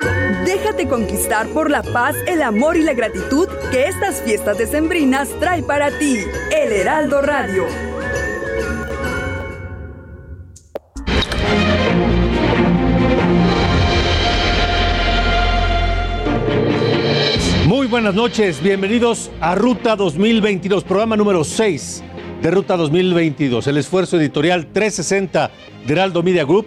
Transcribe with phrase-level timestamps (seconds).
[0.00, 5.62] Déjate conquistar por la paz, el amor y la gratitud que estas fiestas decembrinas trae
[5.62, 6.18] para ti.
[6.56, 7.64] El Heraldo Radio.
[17.66, 22.04] Muy buenas noches, bienvenidos a Ruta 2022, programa número 6
[22.40, 25.50] de Ruta 2022, el esfuerzo editorial 360
[25.86, 26.66] de Heraldo Media Group,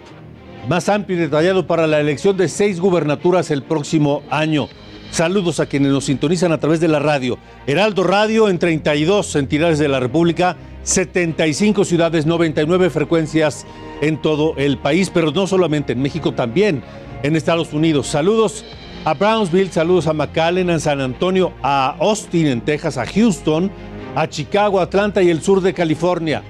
[0.68, 4.68] más amplio y detallado para la elección de seis gubernaturas el próximo año.
[5.10, 7.38] Saludos a quienes nos sintonizan a través de la radio.
[7.66, 13.66] Heraldo Radio en 32 entidades de la República, 75 ciudades, 99 frecuencias
[14.00, 16.82] en todo el país, pero no solamente en México, también
[17.22, 18.06] en Estados Unidos.
[18.06, 18.64] Saludos
[19.04, 23.70] a Brownsville, saludos a McAllen, a San Antonio, a Austin en Texas, a Houston,
[24.14, 26.42] a Chicago, Atlanta y el sur de California.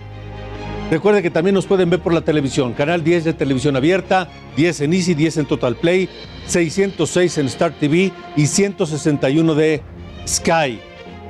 [0.93, 4.83] Recuerde que también nos pueden ver por la televisión, canal 10 de televisión abierta, 10
[4.83, 6.07] en Easy, 10 en Total Play,
[6.45, 9.81] 606 en Star TV y 161 de
[10.29, 10.79] Sky.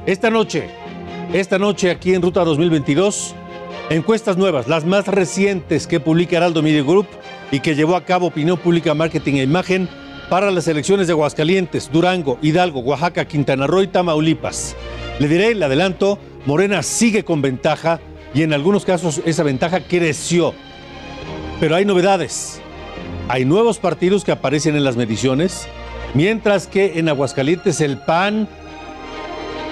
[0.04, 0.68] Esta noche,
[1.32, 3.36] esta noche aquí en Ruta 2022,
[3.90, 7.06] encuestas nuevas, las más recientes que publica Heraldo Media Group
[7.52, 9.88] y que llevó a cabo Opinión Pública Marketing e Imagen
[10.28, 14.74] para las elecciones de Aguascalientes, Durango, Hidalgo, Oaxaca, Quintana Roo y Tamaulipas.
[15.20, 18.00] Le diré, le adelanto, Morena sigue con ventaja
[18.34, 20.54] y en algunos casos esa ventaja creció.
[21.60, 22.60] Pero hay novedades.
[23.28, 25.68] Hay nuevos partidos que aparecen en las mediciones,
[26.14, 28.48] mientras que en Aguascalientes el PAN,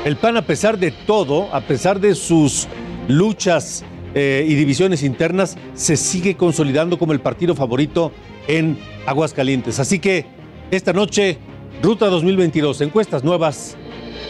[0.05, 2.69] el PAN a pesar de todo, a pesar de sus
[3.09, 8.13] luchas eh, y divisiones internas, se sigue consolidando como el partido favorito
[8.47, 9.81] en Aguascalientes.
[9.81, 10.27] Así que
[10.71, 11.39] esta noche,
[11.83, 13.77] Ruta 2022, encuestas nuevas,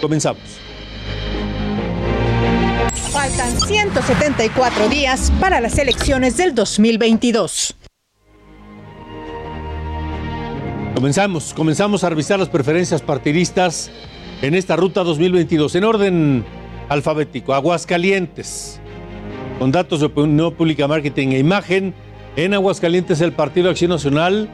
[0.00, 0.69] comenzamos.
[3.12, 7.74] Faltan 174 días para las elecciones del 2022.
[10.94, 13.90] Comenzamos, comenzamos a revisar las preferencias partidistas
[14.42, 16.44] en esta ruta 2022 en orden
[16.88, 17.52] alfabético.
[17.52, 18.80] Aguascalientes,
[19.58, 21.94] con datos de opinión pública, marketing e imagen.
[22.36, 24.48] En Aguascalientes el Partido Acción Nacional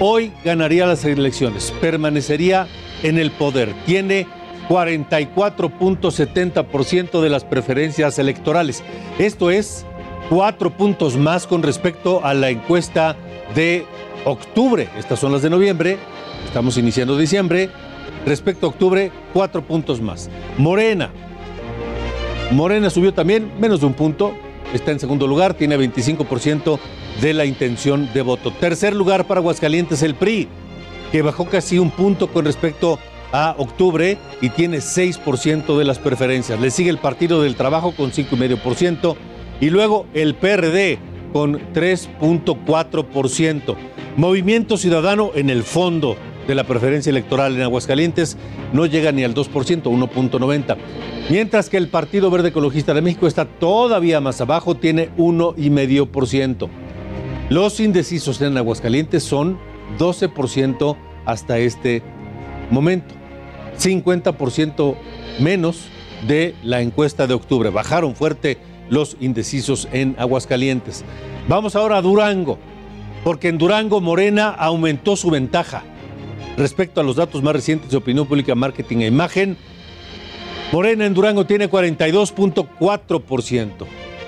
[0.00, 2.66] hoy ganaría las elecciones, permanecería
[3.02, 3.74] en el poder.
[3.84, 4.26] Tiene
[4.68, 8.82] 44.70% de las preferencias electorales.
[9.18, 9.84] Esto es
[10.28, 13.16] cuatro puntos más con respecto a la encuesta
[13.54, 13.86] de
[14.24, 14.88] octubre.
[14.98, 15.98] Estas son las de noviembre.
[16.44, 17.70] Estamos iniciando diciembre.
[18.24, 20.28] Respecto a octubre, cuatro puntos más.
[20.58, 21.10] Morena.
[22.50, 24.34] Morena subió también menos de un punto.
[24.74, 26.80] Está en segundo lugar, tiene 25%
[27.20, 28.50] de la intención de voto.
[28.50, 30.48] Tercer lugar para Aguascalientes, el PRI,
[31.12, 36.60] que bajó casi un punto con respecto a octubre y tiene 6% de las preferencias.
[36.60, 39.16] Le sigue el Partido del Trabajo con 5,5%
[39.60, 40.98] y luego el PRD
[41.32, 43.76] con 3.4%.
[44.16, 46.16] Movimiento Ciudadano en el fondo
[46.46, 48.36] de la preferencia electoral en Aguascalientes
[48.72, 50.76] no llega ni al 2%, 1.90.
[51.28, 56.68] Mientras que el Partido Verde Ecologista de México está todavía más abajo, tiene 1,5%.
[57.48, 59.58] Los indecisos en Aguascalientes son
[59.98, 62.15] 12% hasta este momento.
[62.70, 64.96] 50%
[65.38, 65.88] menos
[66.26, 67.68] de la encuesta de octubre.
[67.70, 71.04] Bajaron fuerte los indecisos en Aguascalientes.
[71.48, 72.58] Vamos ahora a Durango,
[73.24, 75.82] porque en Durango Morena aumentó su ventaja.
[76.56, 79.56] Respecto a los datos más recientes de opinión pública, marketing e imagen,
[80.72, 83.70] Morena en Durango tiene 42.4%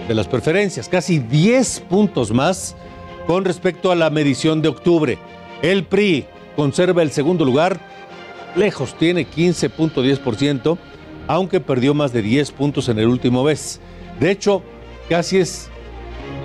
[0.06, 2.76] de las preferencias, casi 10 puntos más
[3.26, 5.18] con respecto a la medición de octubre.
[5.62, 7.80] El PRI conserva el segundo lugar,
[8.58, 10.76] lejos, tiene 15.10%,
[11.26, 13.80] aunque perdió más de 10 puntos en el último mes.
[14.20, 14.62] De hecho,
[15.08, 15.70] casi es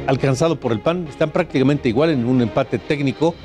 [0.08, 3.36] alcanzado por el PAN, están prácticamente igual en un empate técnico,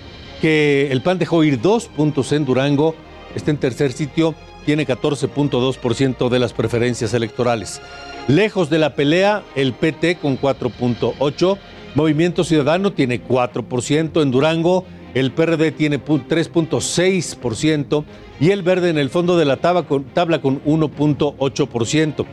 [0.40, 2.94] que el PAN dejó ir dos puntos en Durango,
[3.34, 4.34] está en tercer sitio,
[4.64, 7.80] tiene 14.2% de las preferencias electorales.
[8.28, 11.58] Lejos de la pelea, el PT con 4.8%,
[11.94, 14.84] Movimiento Ciudadano tiene 4% en Durango,
[15.18, 18.04] el PRD tiene 3.6%
[18.40, 22.24] y el Verde en el fondo de la tabla con, tabla con 1.8%.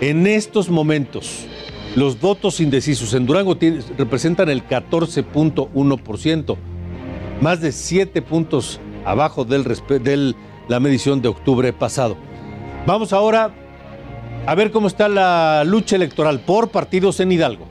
[0.00, 1.46] En estos momentos,
[1.96, 3.56] Los votos indecisos en Durango
[3.96, 6.56] representan el 14.1%,
[7.40, 10.34] más de 7 puntos abajo de
[10.66, 12.16] la medición de octubre pasado.
[12.84, 13.54] Vamos ahora
[14.44, 17.66] a ver cómo está la lucha electoral por partidos en Hidalgo.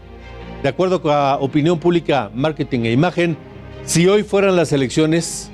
[0.63, 3.35] De acuerdo con la opinión pública, marketing e imagen,
[3.85, 5.49] si hoy fueran las elecciones,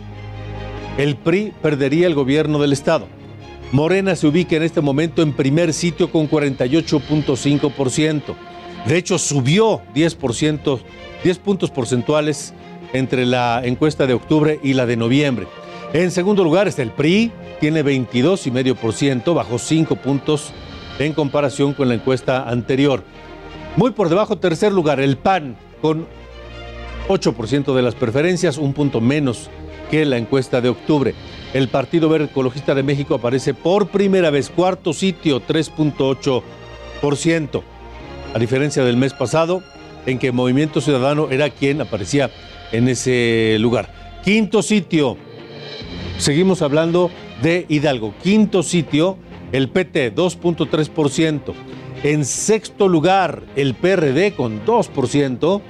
[0.98, 3.08] el PRI perdería el gobierno del Estado.
[3.72, 8.36] Morena se ubica en este momento en primer sitio con 48.5%.
[8.86, 10.80] De hecho, subió 10%,
[11.24, 12.54] 10 puntos porcentuales
[12.94, 15.48] entre la encuesta de octubre y la de noviembre.
[15.94, 20.52] En segundo lugar está el PRI, tiene 22,5%, bajó 5 puntos
[20.98, 23.04] en comparación con la encuesta anterior.
[23.76, 26.08] Muy por debajo, tercer lugar, el PAN, con
[27.10, 29.50] 8% de las preferencias, un punto menos
[29.90, 31.16] que la encuesta de octubre.
[31.54, 37.64] El Partido Verde Ecologista de México aparece por primera vez, cuarto sitio, 3.8%.
[38.34, 39.64] A diferencia del mes pasado,
[40.06, 42.30] en que Movimiento Ciudadano era quien aparecía
[42.72, 44.22] en ese lugar.
[44.24, 45.18] Quinto sitio,
[46.20, 47.10] seguimos hablando
[47.42, 48.14] de Hidalgo.
[48.22, 49.18] Quinto sitio,
[49.52, 51.54] el PT, 2.3%.
[52.04, 55.62] En sexto lugar, el PRD con 2%.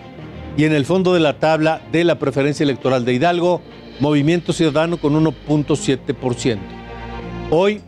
[0.60, 3.62] Y en el fondo de la tabla de la preferencia electoral de Hidalgo,
[4.02, 6.58] Movimiento Ciudadano con 1.7%.
[7.50, 7.80] Hoy,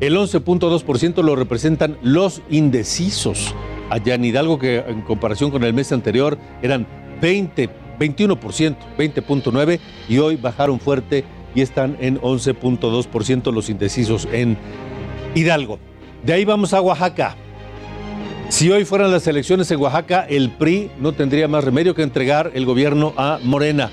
[0.00, 3.54] el 11.2% lo representan los indecisos.
[3.90, 6.86] Allá en Hidalgo, que en comparación con el mes anterior eran
[7.20, 7.68] 20,
[7.98, 9.78] 21%, 20.9%,
[10.08, 14.56] y hoy bajaron fuerte y están en 11.2% los indecisos en
[15.34, 15.78] Hidalgo.
[16.24, 17.36] De ahí vamos a Oaxaca.
[18.48, 22.52] Si hoy fueran las elecciones en Oaxaca, el PRI no tendría más remedio que entregar
[22.54, 23.90] el gobierno a Morena.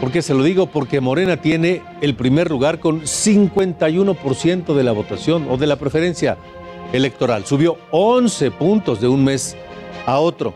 [0.00, 0.66] ¿Por qué se lo digo?
[0.66, 6.36] Porque Morena tiene el primer lugar con 51% de la votación o de la preferencia
[6.92, 7.46] electoral.
[7.46, 9.56] Subió 11 puntos de un mes
[10.06, 10.54] a otro.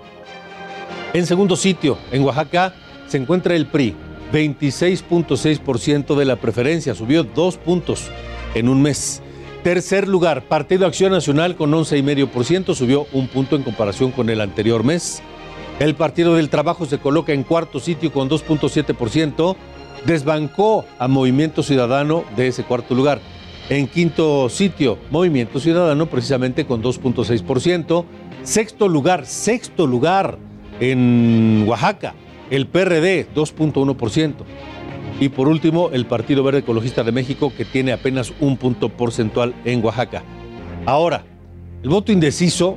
[1.14, 2.74] En segundo sitio, en Oaxaca,
[3.06, 3.94] se encuentra el PRI,
[4.32, 8.10] 26.6% de la preferencia, subió dos puntos
[8.54, 9.22] en un mes.
[9.62, 14.84] Tercer lugar, Partido Acción Nacional con 11,5%, subió un punto en comparación con el anterior
[14.84, 15.20] mes.
[15.80, 19.56] El Partido del Trabajo se coloca en cuarto sitio con 2.7%,
[20.06, 23.20] desbancó a Movimiento Ciudadano de ese cuarto lugar.
[23.68, 28.04] En quinto sitio, Movimiento Ciudadano precisamente con 2.6%.
[28.44, 30.38] Sexto lugar, sexto lugar
[30.78, 32.14] en Oaxaca,
[32.50, 34.34] el PRD 2.1%.
[35.20, 39.54] Y por último, el Partido Verde Ecologista de México, que tiene apenas un punto porcentual
[39.64, 40.22] en Oaxaca.
[40.86, 41.24] Ahora,
[41.82, 42.76] el voto indeciso,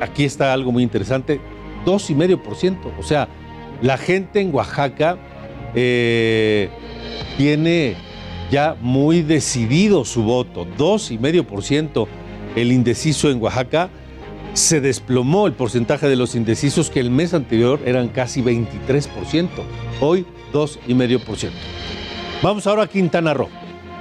[0.00, 1.40] aquí está algo muy interesante,
[1.86, 2.92] 2,5%.
[2.98, 3.28] O sea,
[3.80, 5.18] la gente en Oaxaca
[5.74, 6.68] eh,
[7.36, 7.96] tiene
[8.50, 12.06] ya muy decidido su voto, 2,5%.
[12.56, 13.90] El indeciso en Oaxaca
[14.54, 19.48] se desplomó el porcentaje de los indecisos que el mes anterior eran casi 23%.
[20.00, 21.50] Hoy 2,5%.
[22.42, 23.48] Vamos ahora a Quintana Roo.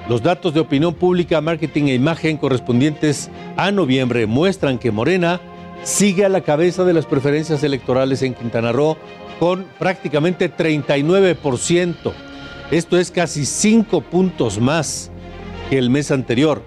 [0.07, 5.39] Los datos de opinión pública, marketing e imagen correspondientes a noviembre muestran que Morena
[5.83, 8.97] sigue a la cabeza de las preferencias electorales en Quintana Roo
[9.39, 12.11] con prácticamente 39%.
[12.71, 15.11] Esto es casi 5 puntos más
[15.69, 16.61] que el mes anterior.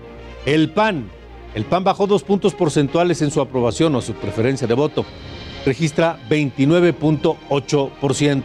[0.46, 1.10] El PAN,
[1.54, 5.04] el PAN bajó dos puntos porcentuales en su aprobación o su preferencia de voto.
[5.64, 8.42] Registra 29.8%.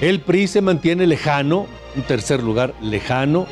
[0.00, 1.66] El PRI se mantiene lejano,
[1.96, 3.46] un tercer lugar lejano.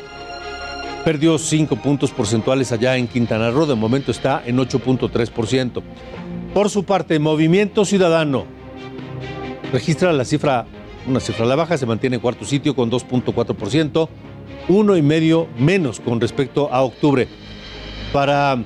[1.03, 5.81] Perdió cinco puntos porcentuales allá en Quintana Roo, de momento está en 8.3%.
[6.53, 8.45] Por su parte, Movimiento Ciudadano
[9.71, 10.65] registra la cifra,
[11.07, 14.07] una cifra a la baja, se mantiene en cuarto sitio con 2.4%,
[14.69, 17.27] uno y medio menos con respecto a octubre.
[18.13, 18.63] Para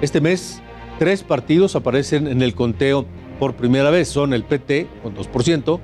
[0.00, 0.62] este mes,
[0.98, 3.06] tres partidos aparecen en el conteo
[3.38, 4.08] por primera vez.
[4.08, 5.80] Son el PT con 2%,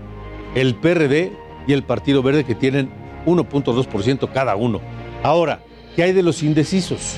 [0.54, 1.32] el PRD
[1.66, 2.90] y el Partido Verde que tienen
[3.26, 4.80] 1.2% cada uno.
[5.22, 5.60] Ahora,
[5.96, 7.16] ¿qué hay de los indecisos?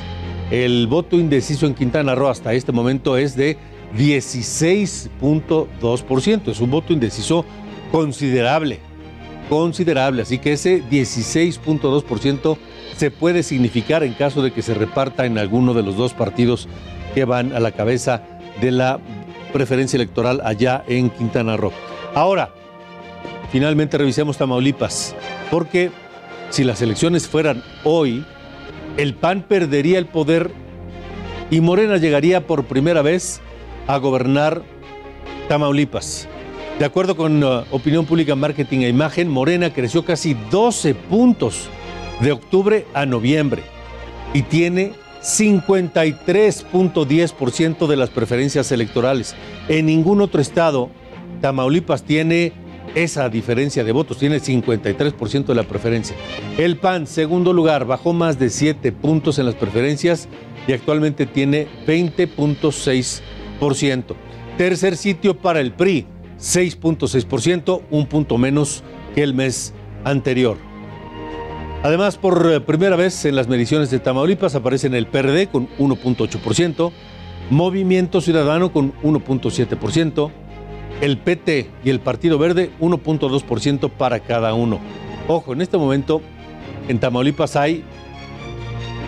[0.51, 3.57] El voto indeciso en Quintana Roo hasta este momento es de
[3.97, 6.49] 16.2%.
[6.49, 7.45] Es un voto indeciso
[7.91, 8.79] considerable,
[9.49, 10.23] considerable.
[10.23, 12.57] Así que ese 16.2%
[12.97, 16.69] se puede significar en caso de que se reparta en alguno de los dos partidos
[17.15, 18.23] que van a la cabeza
[18.61, 19.01] de la
[19.53, 21.73] preferencia electoral allá en Quintana Roo.
[22.15, 22.55] Ahora,
[23.51, 25.15] finalmente revisemos Tamaulipas,
[25.51, 25.91] porque
[26.51, 28.25] si las elecciones fueran hoy,
[28.97, 30.51] el PAN perdería el poder
[31.51, 33.41] y Morena llegaría por primera vez
[33.87, 34.63] a gobernar
[35.49, 36.29] Tamaulipas.
[36.79, 41.71] De acuerdo con uh, Opinión Pública, Marketing e Imagen, Morena creció casi 12 puntos
[42.21, 43.63] de octubre a noviembre
[44.35, 49.35] y tiene 53.10% de las preferencias electorales.
[49.69, 50.91] En ningún otro estado,
[51.41, 52.53] Tamaulipas tiene
[52.97, 56.17] esa diferencia de votos, tiene 53% de la preferencia.
[56.59, 60.29] El PAN, segundo lugar, bajó más de 7 puntos en las preferencias
[60.67, 64.17] y actualmente tiene 20.6%.
[64.57, 66.07] Tercer sitio para el PRI,
[66.41, 68.83] 6.6%, un punto menos
[69.15, 69.75] que el mes
[70.05, 70.57] anterior.
[71.83, 76.93] Además, por eh, primera vez en las mediciones de Tamaulipas aparecen el PRD con 1.8%,
[77.51, 80.31] Movimiento Ciudadano con 1.7%,
[81.01, 84.81] el PT y el Partido Verde 1.2% para cada uno.
[85.29, 86.23] Ojo, en este momento
[86.89, 87.85] en Tamaulipas hay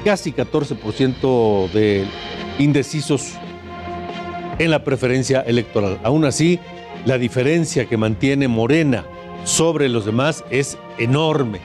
[0.04, 2.04] casi 14% de
[2.59, 3.33] indecisos
[4.59, 5.99] en la preferencia electoral.
[6.02, 6.59] Aún así,
[7.04, 9.04] la diferencia que mantiene Morena
[9.45, 11.61] sobre los demás es enorme.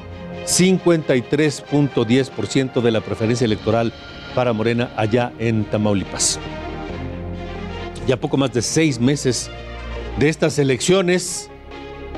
[0.46, 3.92] 53.10% de la preferencia electoral
[4.36, 6.39] para Morena allá en Tamaulipas.
[8.06, 9.50] Ya poco más de seis meses
[10.17, 11.50] de estas elecciones,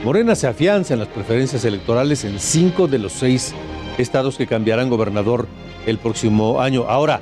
[0.04, 3.54] Morena se afianza en las preferencias electorales en cinco de los seis
[3.98, 5.48] estados que cambiarán gobernador
[5.86, 6.86] el próximo año.
[6.88, 7.22] Ahora,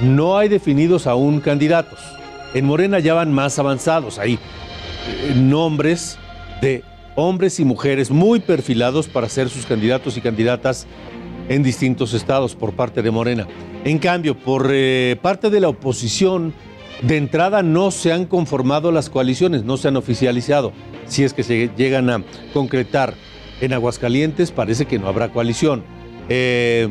[0.00, 2.00] no hay definidos aún candidatos.
[2.54, 4.18] En Morena ya van más avanzados.
[4.18, 6.18] Hay eh, nombres
[6.62, 6.82] de
[7.14, 10.86] hombres y mujeres muy perfilados para ser sus candidatos y candidatas
[11.48, 13.46] en distintos estados por parte de Morena.
[13.84, 16.54] En cambio, por eh, parte de la oposición,
[17.02, 20.72] de entrada no se han conformado las coaliciones, no se han oficializado.
[21.06, 23.14] Si es que se llegan a concretar
[23.60, 25.84] en Aguascalientes, parece que no habrá coalición.
[26.28, 26.88] Eh,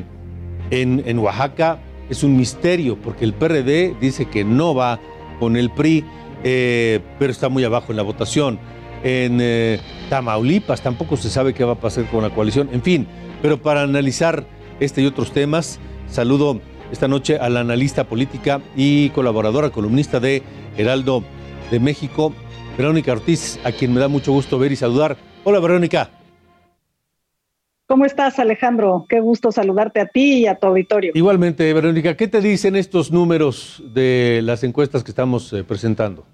[0.71, 4.99] en, Oaxaca es un misterio, porque el PRD dice que no va
[5.39, 6.03] con el PRI,
[6.43, 8.59] eh, pero está muy abajo en la votación
[9.03, 13.07] en eh, Tamaulipas, tampoco se sabe qué va a pasar con la coalición, en fin,
[13.41, 14.45] pero para analizar
[14.79, 16.59] este y otros temas, saludo
[16.91, 20.43] esta noche a la analista política y colaboradora, columnista de
[20.77, 21.23] Heraldo
[21.71, 22.33] de México,
[22.77, 25.17] Verónica Ortiz, a quien me da mucho gusto ver y saludar.
[25.43, 26.09] Hola Verónica.
[27.87, 29.05] ¿Cómo estás, Alejandro?
[29.07, 31.13] Qué gusto saludarte a ti y a tu auditorio.
[31.15, 36.25] Igualmente, Verónica, ¿qué te dicen estos números de las encuestas que estamos eh, presentando?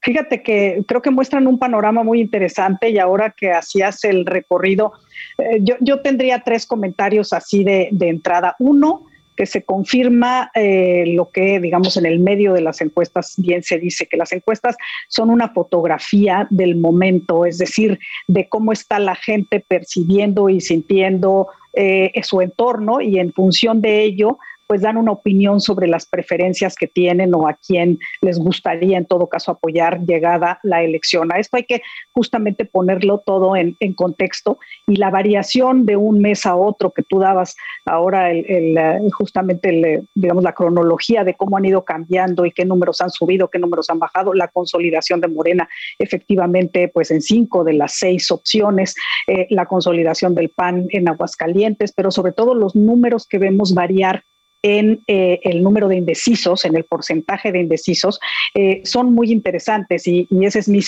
[0.00, 4.94] Fíjate que creo que muestran un panorama muy interesante y ahora que hacías el recorrido,
[5.38, 8.56] eh, yo, tendría tres comentarios así de, entrada.
[8.58, 9.04] Uno,
[9.36, 13.78] que se confirma eh, lo que, digamos, en el medio de las encuestas bien se
[13.78, 14.76] dice, que las encuestas
[15.08, 21.48] son una fotografía del momento, es decir, de cómo está la gente percibiendo y sintiendo
[21.74, 24.38] eh, su entorno y en función de ello
[24.72, 29.04] pues dan una opinión sobre las preferencias que tienen o a quién les gustaría en
[29.04, 31.30] todo caso apoyar llegada la elección.
[31.30, 36.46] A esto hay que justamente ponerlo todo en, contexto y la variación de un mes
[36.46, 38.78] a otro que tú dabas ahora, el,
[39.12, 43.58] justamente digamos la cronología de cómo han ido cambiando y qué números han subido, qué
[43.58, 48.94] números han bajado, la consolidación de Morena efectivamente pues en cinco de las seis opciones,
[49.26, 54.24] eh, la consolidación del PAN en Aguascalientes, pero sobre todo los números que vemos variar
[54.62, 58.20] en eh, el número de indecisos, en el porcentaje de indecisos,
[58.54, 60.80] eh, son muy interesantes y, ese es mi,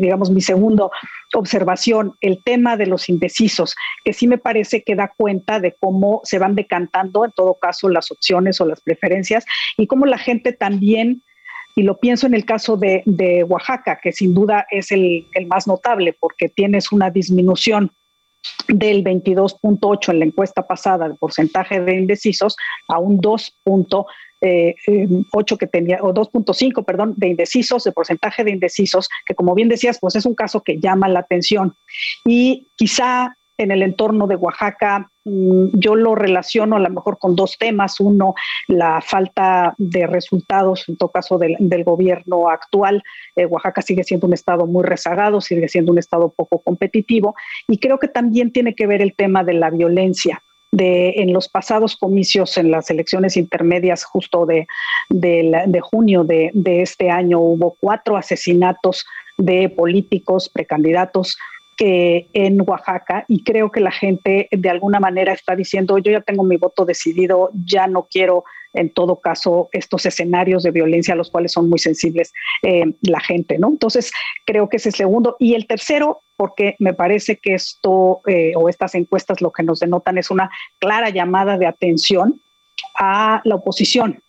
[0.00, 0.90] digamos, mi segundo
[1.34, 6.20] observación, el tema de los indecisos, que sí me parece que da cuenta de cómo
[6.24, 9.44] se van decantando, en todo caso, las opciones o las preferencias
[9.76, 11.22] y cómo la gente también
[11.74, 15.46] y lo pienso en el caso de, de Oaxaca, que sin duda es el, el,
[15.46, 17.92] más notable porque tienes una disminución
[18.68, 22.56] del 22.8 en la encuesta pasada de porcentaje de indecisos
[22.88, 24.06] a un 2.8
[24.40, 24.74] eh,
[25.58, 29.98] que tenía, o 2.5, perdón, de indecisos, de porcentaje de indecisos, que como bien decías,
[30.00, 31.74] pues es un caso que llama la atención.
[32.24, 37.34] Y quizá en el entorno de Oaxaca, mm, yo lo relaciono a lo mejor con
[37.34, 37.98] dos temas.
[37.98, 38.34] Uno,
[38.68, 43.02] la falta de resultados, en todo caso, del, gobierno actual.
[43.34, 47.34] Eh, Oaxaca sigue siendo un estado muy rezagado, sigue siendo un estado poco competitivo.
[47.66, 50.42] Y creo que también tiene que ver el tema de la violencia.
[50.70, 54.66] De, en los pasados comicios, en las elecciones intermedias justo de,
[55.80, 59.06] junio de este año, hubo cuatro asesinatos
[59.38, 61.38] de políticos, precandidatos
[61.78, 66.20] que en Oaxaca y creo que la gente de alguna manera está diciendo, yo ya
[66.20, 68.44] tengo mi voto decidido, ya no quiero
[68.74, 72.32] en todo caso estos escenarios de violencia a los cuales son muy sensibles
[72.62, 73.68] eh, la gente, ¿no?
[73.68, 74.12] Entonces,
[74.44, 75.36] creo que ese es el segundo.
[75.38, 79.78] Y el tercero, porque me parece que esto eh, o estas encuestas lo que nos
[79.78, 82.42] denotan es una clara llamada de atención
[82.98, 84.20] a la oposición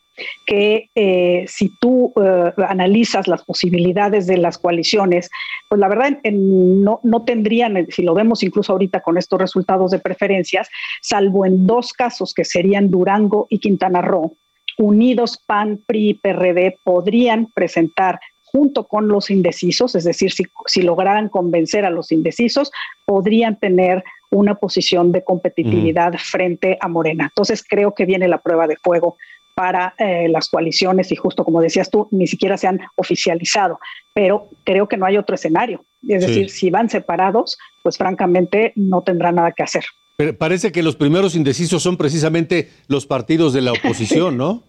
[0.46, 5.30] que eh, si tú eh, analizas las posibilidades de las coaliciones,
[5.68, 10.00] pues la verdad no, no tendrían, si lo vemos incluso ahorita con estos resultados de
[10.00, 10.70] preferencias,
[11.02, 14.36] salvo en dos casos que serían Durango y Quintana Roo,
[14.78, 18.20] unidos PAN, PRI y PRD podrían presentar
[18.52, 22.72] junto con los indecisos, es decir, si, si lograran convencer a los indecisos,
[23.06, 27.26] podrían tener una posición de competitividad frente a Morena.
[27.26, 29.18] Entonces creo que viene la prueba de fuego
[29.60, 33.78] para eh, las coaliciones y justo como decías tú, ni siquiera se han oficializado,
[34.14, 35.84] pero creo que no hay otro escenario.
[36.08, 39.84] Es decir, si van separados, pues francamente no tendrá nada que hacer.
[40.16, 44.64] Pero parece que los primeros indecisos son precisamente los partidos de la oposición, ¿no?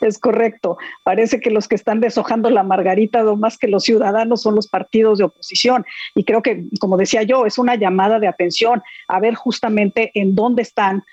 [0.00, 0.76] Es correcto.
[1.04, 4.66] Parece que los que están deshojando la margarita, no más que los ciudadanos, son los
[4.66, 5.84] partidos de oposición.
[6.16, 10.34] Y creo que, como decía yo, es una llamada de atención a ver justamente en
[10.34, 11.04] dónde están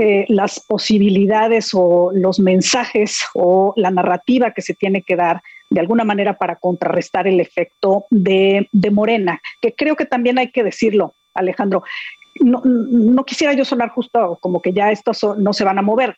[0.00, 5.80] eh, las posibilidades o los mensajes o la narrativa que se tiene que dar de
[5.80, 11.14] alguna manera para contrarrestar el efecto de, Morena, que creo que también hay que decirlo,
[11.34, 11.82] Alejandro.
[12.40, 16.16] No, no quisiera yo sonar justo como que ya estos no se van a mover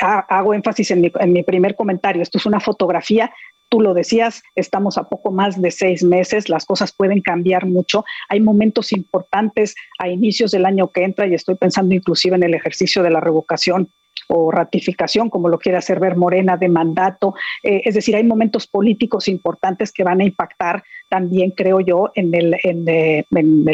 [0.00, 1.00] hago énfasis en
[1.32, 3.32] mi, primer comentario, esto es una fotografía,
[3.68, 8.04] tú lo decías, estamos a poco más de seis meses, las cosas pueden cambiar mucho,
[8.28, 12.54] hay momentos importantes a inicios del año que entra y estoy pensando inclusive en el
[12.54, 13.90] ejercicio de la revocación
[14.28, 17.34] o ratificación, como lo quiere hacer ver Morena, de mandato.
[17.62, 22.34] Eh, es decir, hay momentos políticos importantes que van a impactar también, creo yo, en,
[22.34, 23.24] el, en, eh,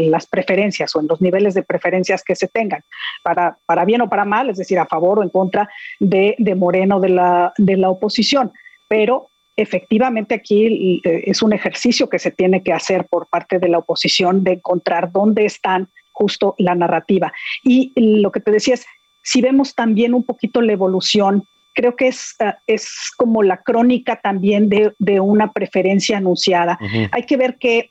[0.09, 2.83] las preferencias o en los niveles de preferencias que se tengan,
[3.23, 5.69] para, para bien o para mal, es decir, a favor o en contra
[6.01, 8.53] de, de Moreno de la, de la oposición.
[8.89, 13.69] Pero efectivamente aquí eh, es un ejercicio que se tiene que hacer por parte de
[13.69, 17.33] la oposición de encontrar dónde están justo la narrativa.
[17.63, 18.87] Y lo que te decía es,
[19.23, 21.45] si vemos también un poquito la evolución,
[21.75, 26.79] creo que es, eh, es como la crónica también de, una preferencia anunciada.
[27.13, 27.91] Hay que ver que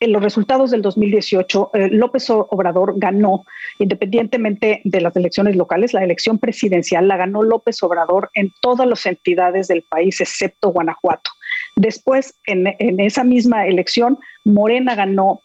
[0.00, 3.44] en los resultados del 2018, eh, López Obrador ganó,
[3.78, 9.06] independientemente de las elecciones locales, la elección presidencial la ganó López Obrador en todas las
[9.06, 11.30] entidades del país, excepto Guanajuato.
[11.76, 15.40] Después, en, en esa misma elección, Morena ganó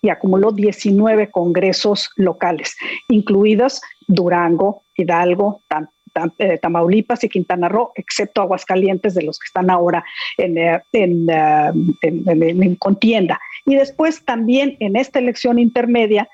[0.00, 2.76] y acumuló 19 congresos locales,
[3.08, 5.62] incluidos Durango, Hidalgo,
[6.38, 10.04] eh, Tamaulipas y Quintana Roo, excepto Aguascalientes, de los que están ahora
[10.36, 13.40] en, eh, eh, en, contienda.
[13.66, 16.28] Y después también en esta elección intermedia,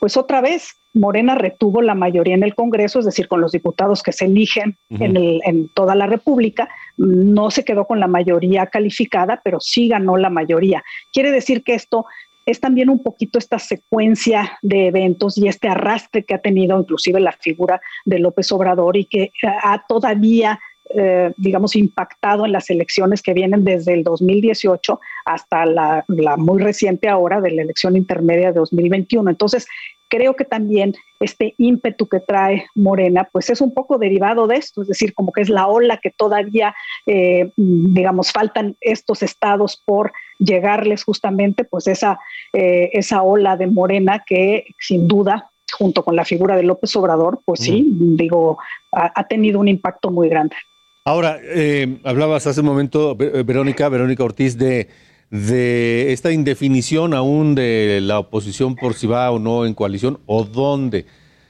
[0.00, 4.02] pues otra vez Morena retuvo la mayoría en el Congreso, es decir, con los diputados
[4.02, 9.40] que se eligen en, en, toda la República, no se quedó con la mayoría calificada,
[9.44, 10.82] pero sí ganó la mayoría.
[11.12, 12.06] Quiere decir que esto
[12.48, 17.20] es también un poquito esta secuencia de eventos y este arrastre que ha tenido inclusive
[17.20, 19.32] la figura de López Obrador y que
[19.62, 20.58] ha todavía
[20.94, 26.62] eh, digamos, impactado en las elecciones que vienen desde el 2018 hasta la, la, muy
[26.62, 29.28] reciente ahora de la elección intermedia de 2021.
[29.28, 29.66] Entonces,
[30.08, 34.82] creo que también este ímpetu que trae Morena, pues es un poco derivado de esto,
[34.82, 36.74] es decir, como que es la ola que todavía,
[37.06, 42.18] eh, digamos, faltan estos estados por llegarles justamente, pues esa,
[42.52, 47.40] eh, esa ola de Morena que sin duda junto con la figura de López Obrador,
[47.44, 48.58] pues sí, digo,
[48.90, 50.56] ha, tenido un impacto muy grande.
[51.04, 54.88] Ahora, eh, hablabas hace un momento, Verónica, Verónica Ortiz, de
[55.30, 60.44] de esta indefinición aún de la oposición por si va o no en coalición o
[60.44, 61.06] dónde.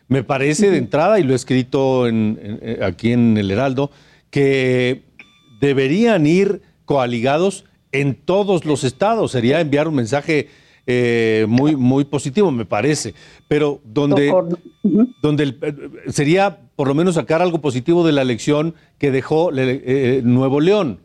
[0.08, 2.06] Me parece de entrada, y lo he escrito
[2.82, 3.90] aquí en el Heraldo,
[4.30, 5.02] que
[5.60, 9.32] deberían ir coaligados en todos los estados.
[9.32, 10.48] Sería enviar un mensaje
[10.86, 13.14] eh, muy, muy positivo, me parece.
[13.46, 14.32] Pero donde,
[15.20, 15.74] donde eh,
[16.08, 21.00] sería por lo menos sacar algo positivo de la elección que dejó eh, Nuevo León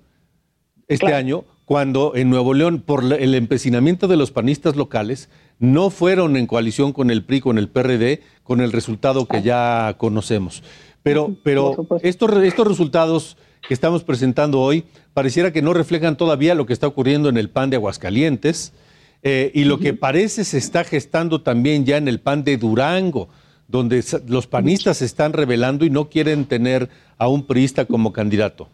[0.87, 6.35] este año, cuando en Nuevo León, por el empecinamiento de los panistas locales, no fueron
[6.35, 10.63] en coalición con el PRI, con el PRD, con el resultado que ya conocemos.
[11.03, 16.65] Pero, pero estos, estos resultados que estamos presentando hoy pareciera que no reflejan todavía lo
[16.65, 18.73] que está ocurriendo en el PAN de Aguascalientes
[19.21, 23.29] eh, y lo que parece se está gestando también ya en el PAN de Durango,
[23.69, 28.67] donde los panistas se están revelando y no quieren tener a un priista como candidato.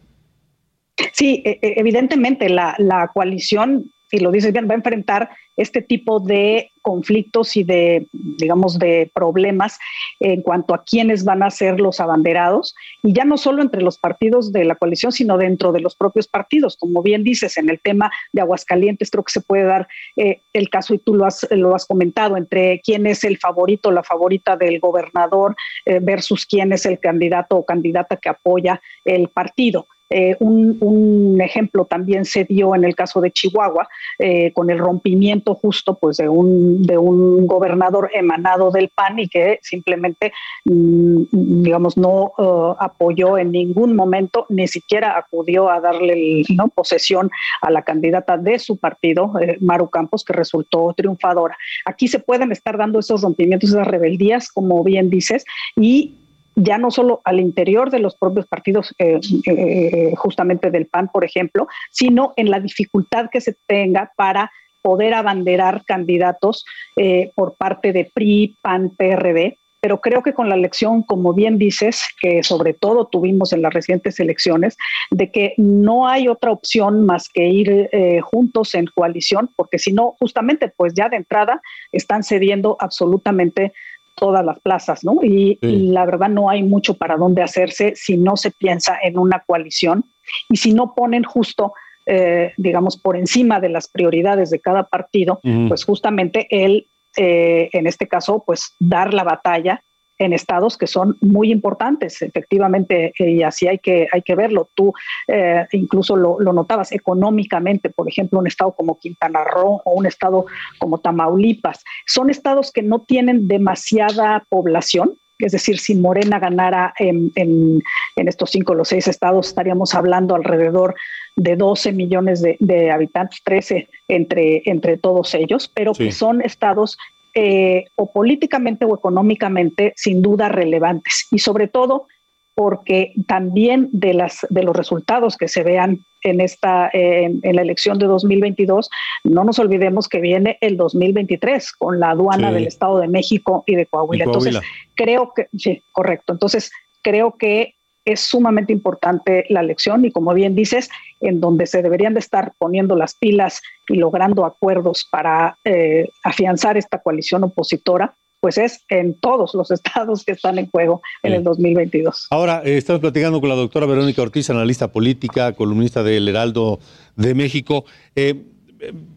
[1.13, 2.75] Sí, e, e, evidentemente la,
[3.13, 8.79] coalición y lo dices bien, va a enfrentar este tipo de conflictos y de, digamos,
[8.79, 9.77] de problemas
[10.19, 13.99] en cuanto a quiénes van a ser los abanderados, y ya no solo entre los
[13.99, 16.75] partidos de la coalición, sino dentro de los propios partidos.
[16.77, 20.69] Como bien dices, en el tema de Aguascalientes creo que se puede dar eh, el
[20.69, 24.55] caso, y tú lo has, lo has comentado, entre quién es el favorito la favorita
[24.55, 30.35] del gobernador eh, versus quién es el candidato o candidata que apoya el partido Eh,
[30.39, 35.97] un, ejemplo también se dio en el caso de Chihuahua, eh, con el rompimiento justo
[35.97, 40.33] pues, de, un, de un gobernador emanado del PAN y que simplemente,
[40.65, 46.67] mm, digamos, no uh, apoyó en ningún momento, ni siquiera acudió a darle ¿no?
[46.69, 47.29] posesión
[47.61, 51.57] a la candidata de su partido, eh, Maru Campos, que resultó triunfadora.
[51.85, 55.45] Aquí se pueden estar dando esos rompimientos, esas rebeldías, como bien dices,
[55.75, 56.15] y
[56.61, 61.23] ya no solo al interior de los propios partidos, eh, eh, justamente del PAN, por
[61.23, 67.93] ejemplo, sino en la dificultad que se tenga para poder abanderar candidatos eh, por parte
[67.93, 69.57] de PRI, PAN, PRD.
[69.81, 73.73] Pero creo que con la elección, como bien dices, que sobre todo tuvimos en las
[73.73, 74.75] recientes elecciones,
[75.09, 77.89] de que no hay otra opción más que ir
[78.23, 81.61] juntos en coalición, porque si no, justamente, pues ya de entrada
[81.93, 83.71] están cediendo absolutamente
[84.19, 85.19] todas las plazas, ¿no?
[85.23, 89.43] Y, la verdad no hay mucho para dónde hacerse si no se piensa en una
[89.45, 90.05] coalición
[90.49, 91.73] y si no ponen justo,
[92.05, 97.87] eh, digamos, por encima de las prioridades de cada partido, pues justamente él, eh, en
[97.87, 99.81] este caso, pues dar la batalla
[100.19, 104.69] en estados que son muy importantes, efectivamente, eh, y así hay que, hay que verlo.
[104.75, 104.93] Tú
[105.27, 110.45] eh, incluso lo, notabas económicamente, por ejemplo, un estado como Quintana Roo o un estado
[110.77, 111.83] como Tamaulipas.
[112.05, 117.81] Son estados que no tienen demasiada población, es decir, si Morena ganara en, en,
[118.15, 120.95] estos cinco o los seis estados, estaríamos hablando alrededor
[121.37, 126.97] de 12 millones de, habitantes, 13 entre, entre todos ellos, pero que son estados
[127.33, 132.07] eh, o políticamente o económicamente sin duda relevantes y sobre todo
[132.55, 137.97] porque también de, las, de los resultados que se vean en, esta, en, la elección
[137.99, 138.89] de 2022,
[139.23, 143.75] no nos olvidemos que viene el 2023 con la aduana del Estado de México y
[143.75, 144.25] de Coahuila.
[144.25, 144.59] Entonces,
[144.93, 146.33] creo que, sí, correcto.
[146.33, 146.69] Entonces,
[147.01, 152.13] creo que es sumamente importante la elección y como bien dices, en donde se deberían
[152.13, 158.57] de estar poniendo las pilas y logrando acuerdos para eh, afianzar esta coalición opositora, pues
[158.57, 162.27] es en todos los estados que están en juego en el 2022.
[162.31, 166.79] Ahora, eh, estamos platicando con la doctora Verónica Ortiz, analista política, columnista del Heraldo
[167.15, 167.85] de México.
[168.15, 168.43] Eh,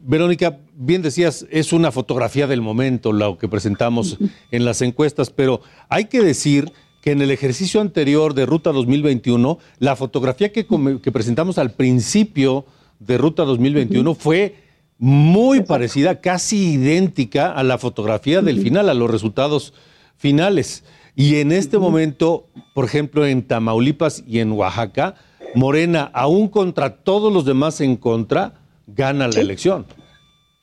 [0.05, 4.19] Verónica, bien decías, es una fotografía del momento lo que presentamos
[4.51, 9.59] en las encuestas, pero hay que decir que en el ejercicio anterior de Ruta 2021,
[9.81, 10.65] la fotografía que,
[11.13, 12.65] presentamos al principio
[13.01, 14.55] de Ruta 2021 fue
[14.99, 19.75] muy parecida, casi idéntica a la fotografía del final, a los resultados
[20.17, 20.85] finales.
[21.17, 25.17] Y en este momento, por ejemplo, en Tamaulipas y en Oaxaca,
[25.57, 28.55] Morena, aún contra todos los demás en contra,
[28.87, 29.87] gana la elección.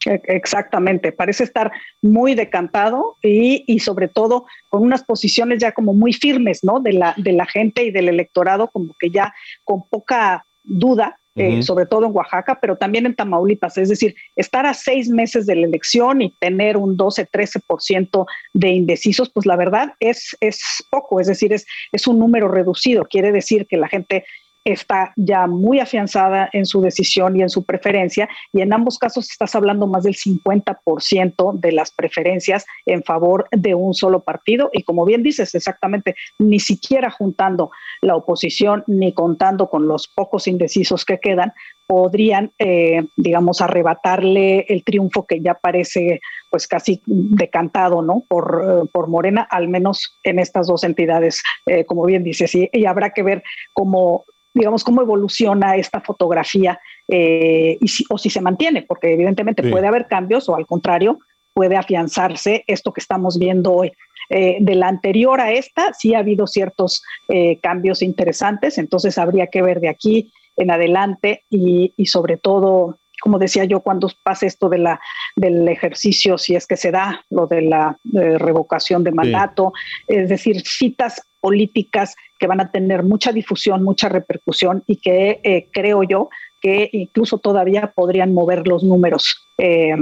[0.09, 6.63] Exactamente, parece estar muy decantado y, sobre todo con unas posiciones ya como muy firmes,
[6.63, 6.79] ¿no?
[6.79, 11.61] De la, de la gente y del electorado, como que ya con poca duda, eh,
[11.61, 13.77] sobre todo en Oaxaca, pero también en Tamaulipas.
[13.77, 19.31] Es decir, estar a seis meses de la elección y tener un 12-13% de indecisos,
[19.31, 23.05] pues la verdad es, es poco, es decir, es, es un número reducido.
[23.05, 24.25] Quiere decir que la gente
[24.71, 29.29] está ya muy afianzada en su decisión y en su preferencia, y en ambos casos
[29.29, 34.83] estás hablando más del 50% de las preferencias en favor de un solo partido, y
[34.83, 41.05] como bien dices, exactamente, ni siquiera juntando la oposición ni contando con los pocos indecisos
[41.05, 41.53] que quedan,
[41.87, 46.19] podrían, eh, digamos, arrebatarle el triunfo que ya parece
[46.51, 48.25] pues casi decantado, ¿no?
[48.27, 52.69] Por, eh, por Morena, al menos en estas dos entidades, eh, como bien dices, y,
[52.71, 58.41] y habrá que ver cómo digamos, cómo evoluciona esta fotografía eh, y o si se
[58.41, 61.19] mantiene, porque evidentemente puede haber cambios o al contrario,
[61.53, 63.91] puede afianzarse esto que estamos viendo hoy.
[64.31, 69.47] Eh, de la anterior a esta, sí ha habido ciertos eh, cambios interesantes, entonces habría
[69.47, 74.47] que ver de aquí en adelante y, y sobre todo como decía yo, cuando pase
[74.47, 74.99] esto de la,
[75.35, 79.73] del ejercicio, si es que se da lo de la revocación de mandato,
[80.07, 85.69] es decir, citas políticas que van a tener mucha difusión, mucha repercusión y que eh,
[85.71, 86.29] creo yo
[86.61, 89.95] que incluso todavía podrían mover los números eh,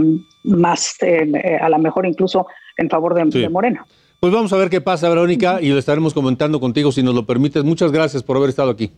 [0.43, 3.85] más, eh, a lo mejor incluso en favor de, Morena.
[4.19, 7.25] Pues vamos a ver qué pasa, Verónica, y lo estaremos comentando contigo si nos lo
[7.25, 7.63] permites.
[7.63, 8.91] Muchas gracias por haber estado aquí.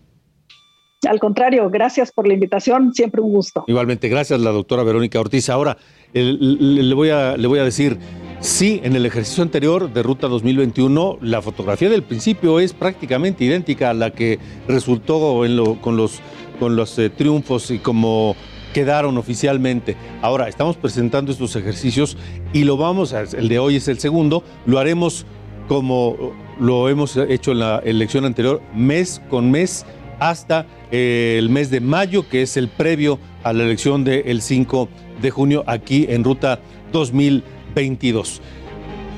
[1.07, 3.63] Al contrario, gracias por la invitación, siempre un gusto.
[3.67, 5.49] Igualmente, gracias la doctora Verónica Ortiz.
[5.49, 5.77] Ahora,
[6.13, 7.97] le, voy a, le voy a decir,
[8.41, 13.89] Sí, en el ejercicio anterior de Ruta 2021, la fotografía del principio es prácticamente idéntica
[13.89, 15.41] a la que resultó
[15.81, 18.37] con los, eh, triunfos y como
[18.73, 19.97] quedaron oficialmente.
[20.21, 22.17] Ahora, estamos presentando estos ejercicios
[22.53, 25.25] y lo vamos a, el de hoy es el segundo, lo haremos
[25.67, 29.85] como lo hemos hecho en la elección anterior, mes con mes
[30.19, 34.89] hasta eh, el mes de mayo, que es el previo a la elección del 5
[35.21, 36.59] de junio aquí en Ruta
[36.91, 38.41] 2022.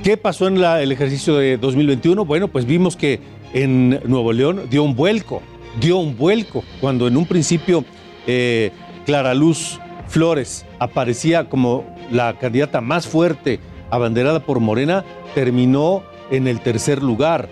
[0.04, 2.26] ¿Qué pasó en el ejercicio de 2021?
[2.26, 3.20] Bueno, pues vimos que
[3.54, 5.42] en Nuevo León dio un vuelco,
[5.80, 7.86] dio un vuelco, cuando en un principio
[8.26, 8.72] eh,
[9.06, 13.60] Clara Luz Flores aparecía como la candidata más fuerte
[13.92, 17.50] abanderada por Morena, terminó en el tercer lugar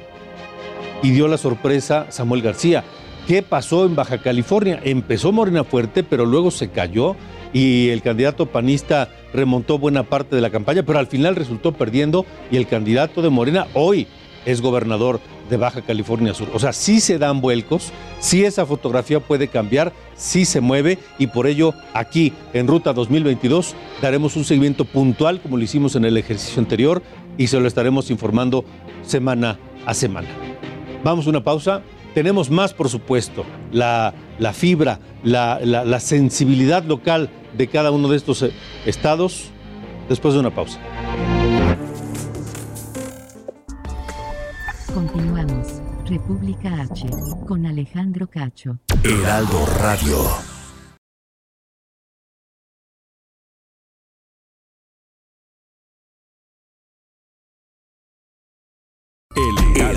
[1.04, 2.84] y dio la sorpresa Samuel García.
[3.30, 4.80] ¿Qué pasó en Baja California?
[4.84, 7.16] Empezó Morena fuerte, pero luego se cayó
[7.54, 12.26] y el candidato panista remontó buena parte de la campaña, pero al final resultó perdiendo
[12.50, 14.08] y el candidato de Morena hoy
[14.48, 16.48] es gobernador de Baja California Sur.
[16.56, 21.28] O sea, sí se dan vuelcos, sí esa fotografía puede cambiar, sí se mueve y
[21.28, 26.18] por ello aquí en Ruta 2022 daremos un seguimiento puntual como lo hicimos en el
[26.18, 27.04] ejercicio anterior
[27.38, 28.66] y se lo estaremos informando
[29.04, 30.30] semana a semana.
[31.04, 31.84] Vamos a una pausa.
[32.20, 38.18] Tenemos más, por supuesto, la, la fibra, la, la sensibilidad local de cada uno de
[38.18, 38.52] estos eh,
[38.86, 39.52] estados
[40.10, 40.82] después de una pausa.
[44.94, 45.82] Continuamos.
[46.08, 47.08] República H
[47.48, 48.80] con Alejandro Cacho.
[49.06, 50.59] Heraldo Radio.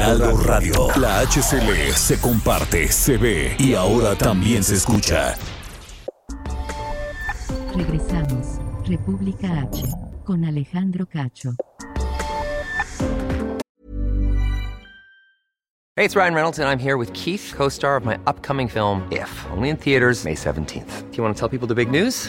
[0.02, 0.88] Heraldo Radio.
[0.96, 5.36] La HCL se comparte, se ve y ahora también se escucha.
[7.72, 8.58] Regresamos.
[8.84, 9.84] República H
[10.24, 11.54] con Alejandro Cacho.
[15.94, 19.06] Hey, it's Ryan Reynolds, and I'm here with Keith, co star of my upcoming film,
[19.12, 21.12] If, only in theaters, May 17th.
[21.12, 22.28] Do you want to tell people the big news?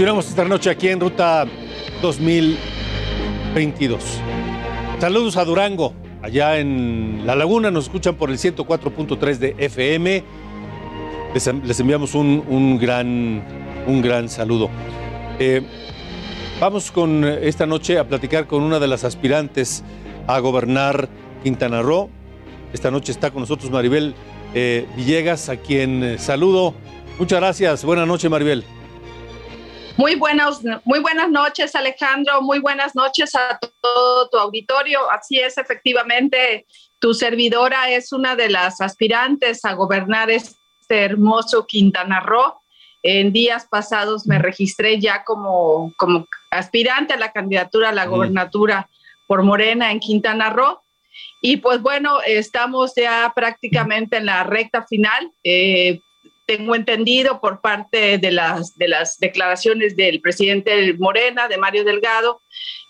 [0.00, 1.46] Continuamos esta noche aquí en Ruta
[2.00, 4.02] 2022.
[4.98, 10.24] Saludos a Durango, allá en La Laguna, nos escuchan por el 104.3 de FM.
[11.34, 13.44] Les, enviamos un, gran,
[13.86, 14.70] un gran saludo.
[15.38, 15.60] Eh,
[16.58, 19.84] vamos con esta noche a platicar con una de las aspirantes
[20.26, 21.10] a gobernar
[21.42, 22.08] Quintana Roo.
[22.72, 24.14] Esta noche está con nosotros Maribel
[24.54, 26.72] eh, Villegas, a quien saludo.
[27.18, 27.84] Muchas gracias.
[27.84, 28.64] Buenas noches, Maribel.
[30.00, 32.40] Muy buenas, muy buenas noches, Alejandro.
[32.40, 34.98] Muy buenas noches a todo tu auditorio.
[35.10, 36.64] Así es, efectivamente,
[36.98, 40.56] tu servidora es una de las aspirantes a gobernar este
[40.88, 42.58] hermoso Quintana Roo.
[43.02, 48.88] En días pasados me registré ya como, como aspirante a la candidatura a la gobernatura
[49.26, 50.80] por Morena en Quintana Roo.
[51.42, 55.30] Y pues bueno, estamos ya prácticamente en la recta final.
[55.44, 56.00] Eh,
[56.50, 62.42] tengo entendido por parte de las, de las declaraciones del presidente Morena, de Mario Delgado,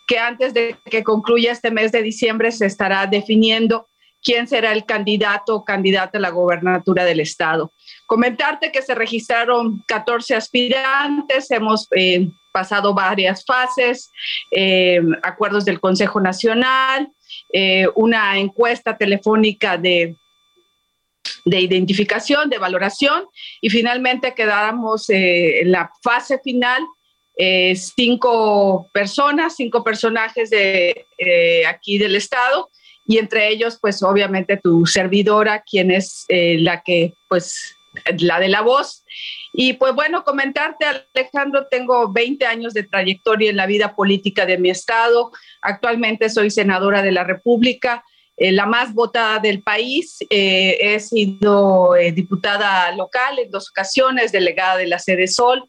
[0.06, 3.86] que antes de que concluya este mes de diciembre se estará definiendo
[4.22, 7.74] quién será el candidato o candidata a la gobernatura del estado.
[8.06, 14.10] Comentarte que se registraron 14 aspirantes, hemos eh, pasado varias fases,
[14.52, 17.10] eh, acuerdos del Consejo Nacional,
[17.52, 20.16] eh, una encuesta telefónica de
[21.44, 23.24] de identificación, de valoración
[23.60, 26.82] y finalmente quedáramos eh, en la fase final
[27.36, 32.70] eh, cinco personas, cinco personajes de eh, aquí del estado
[33.06, 37.76] y entre ellos pues obviamente tu servidora, quien es la que pues
[38.20, 39.04] la de la voz.
[39.52, 44.58] Y pues bueno, comentarte Alejandro, tengo 20 años de trayectoria en la vida política de
[44.58, 48.04] mi estado, actualmente soy senadora de la República
[48.40, 50.16] eh, la más votada del país.
[50.30, 55.68] Eh, he sido eh, diputada local en dos ocasiones, delegada de la sede Sol.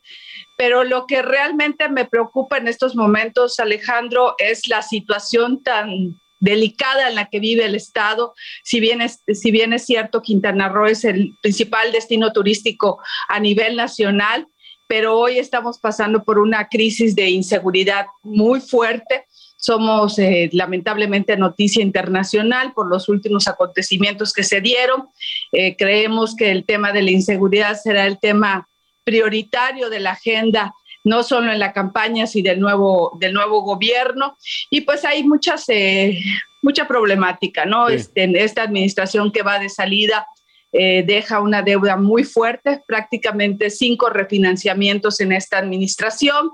[0.58, 7.10] Pero lo que realmente me preocupa en estos momentos, Alejandro, es la situación tan delicada
[7.10, 8.34] en la que vive el Estado.
[8.64, 13.76] Si bien, es, si bien cierto, Quintana Roo es el principal destino turístico a nivel
[13.76, 14.48] nacional,
[14.88, 19.26] pero hoy estamos pasando por una crisis de inseguridad muy fuerte.
[19.62, 25.10] Somos eh, lamentablemente noticia internacional por los últimos acontecimientos que se dieron.
[25.52, 28.67] Eh, creemos que el tema de la inseguridad será el tema
[29.04, 34.36] prioritario de la agenda no solo en la campaña, sino del nuevo, del nuevo gobierno.
[34.69, 36.19] Y pues hay muchas, eh,
[36.62, 37.89] mucha problemática, ¿no?
[37.89, 40.26] Este, esta administración que va de salida
[40.74, 46.50] eh, deja una deuda muy fuerte, prácticamente cinco refinanciamientos en esta administración,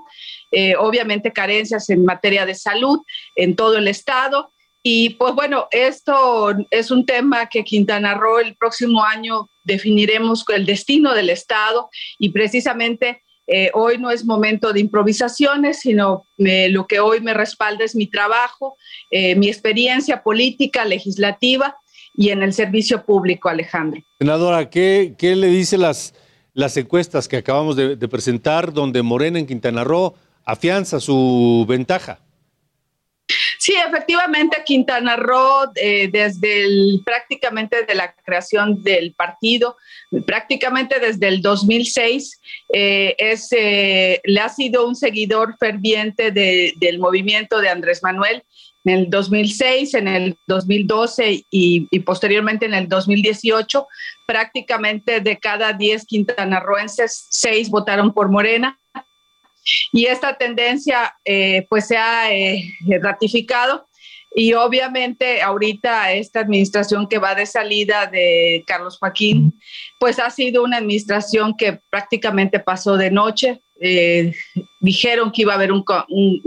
[0.50, 3.00] eh, obviamente carencias en materia de salud
[3.36, 4.52] en todo el estado.
[4.82, 10.64] Y pues bueno, esto es un tema que Quintana Roo el próximo año definiremos el
[10.64, 17.00] destino del estado y precisamente eh, hoy no es momento de improvisaciones, sino lo que
[17.00, 18.76] hoy me respalda es mi trabajo,
[19.10, 21.76] eh, mi experiencia política, legislativa
[22.14, 24.02] y en el servicio público, Alejandro.
[24.18, 26.14] Senadora, ¿qué, qué le dice las,
[26.52, 30.14] las encuestas que acabamos de presentar, donde Morena en Quintana Roo
[30.48, 32.18] afianza su ventaja?
[33.58, 36.64] Sí, efectivamente, Quintana Roo, eh, desde
[37.04, 39.76] prácticamente de la creación del partido,
[40.26, 42.40] prácticamente desde el 2006,
[42.72, 48.42] eh, eh, le ha sido un seguidor ferviente del movimiento de Andrés Manuel.
[48.86, 53.86] En el 2006, en el 2012 y, y posteriormente en el 2018,
[54.26, 58.77] prácticamente de cada 10 quintanarroenses, 6 votaron por Morena
[59.92, 62.62] y esta tendencia eh, pues se ha eh,
[63.00, 63.88] ratificado
[64.34, 69.58] y obviamente ahorita esta administración que va de salida de Carlos Joaquín,
[69.98, 73.62] pues ha sido una administración que prácticamente pasó de noche.
[73.80, 74.34] Eh,
[74.80, 75.84] dijeron que iba a haber un,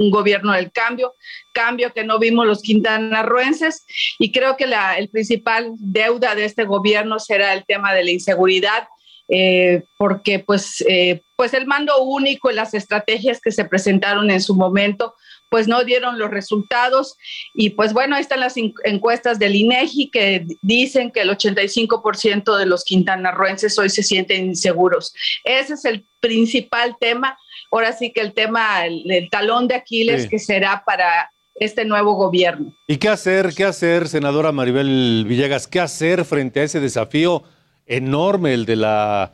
[0.09, 1.15] gobierno del cambio,
[1.53, 3.85] cambio que no vimos los quintanarruenses
[4.19, 8.11] y creo que la el principal deuda de este gobierno será el tema de la
[8.11, 8.87] inseguridad
[9.33, 14.41] eh, porque pues, eh, pues el mando único y las estrategias que se presentaron en
[14.41, 15.15] su momento
[15.47, 17.17] pues no dieron los resultados
[17.53, 22.65] y pues bueno, ahí están las encuestas del INEGI que dicen que el 85% de
[22.65, 25.13] los quintanarroenses hoy se sienten inseguros.
[25.45, 27.37] Ese es el principal tema.
[27.71, 32.73] Ahora sí que el tema, el, talón de Aquiles que será para este nuevo gobierno.
[32.87, 37.43] ¿Y qué hacer, qué hacer, senadora Maribel Villegas, qué hacer frente a ese desafío?
[37.91, 39.33] Enorme el de la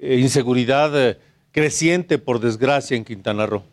[0.00, 1.18] eh, inseguridad eh,
[1.52, 3.64] creciente, por desgracia, en Quintana Roo?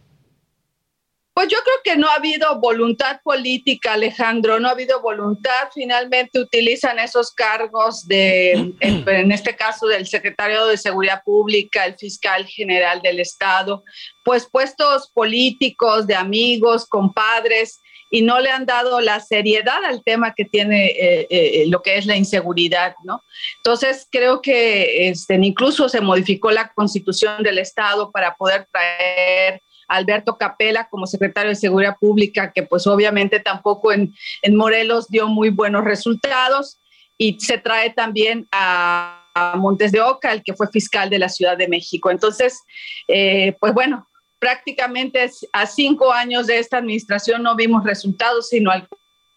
[1.34, 5.70] Pues yo creo que no ha habido voluntad política, Alejandro, no ha habido voluntad.
[5.74, 12.46] Finalmente utilizan esos cargos de, en, este caso del secretario de Seguridad Pública, el fiscal
[12.46, 13.86] general del Estado,
[14.26, 20.34] pues puestos políticos, de amigos, compadres, y no le han dado la seriedad al tema
[20.34, 23.24] que tiene eh, eh, lo que es la inseguridad, ¿no?
[23.58, 30.38] Entonces creo que este, incluso se modificó la constitución del Estado para poder traer Alberto
[30.38, 35.50] Capela como secretario de Seguridad Pública, que pues obviamente tampoco en, en Morelos dio muy
[35.50, 36.80] buenos resultados,
[37.20, 39.16] y se trae también a,
[39.56, 42.12] Montes de Oca, el que fue fiscal de la Ciudad de México.
[42.12, 42.62] Entonces,
[43.08, 48.88] eh, pues bueno, prácticamente a cinco años de esta administración no vimos resultados, sino al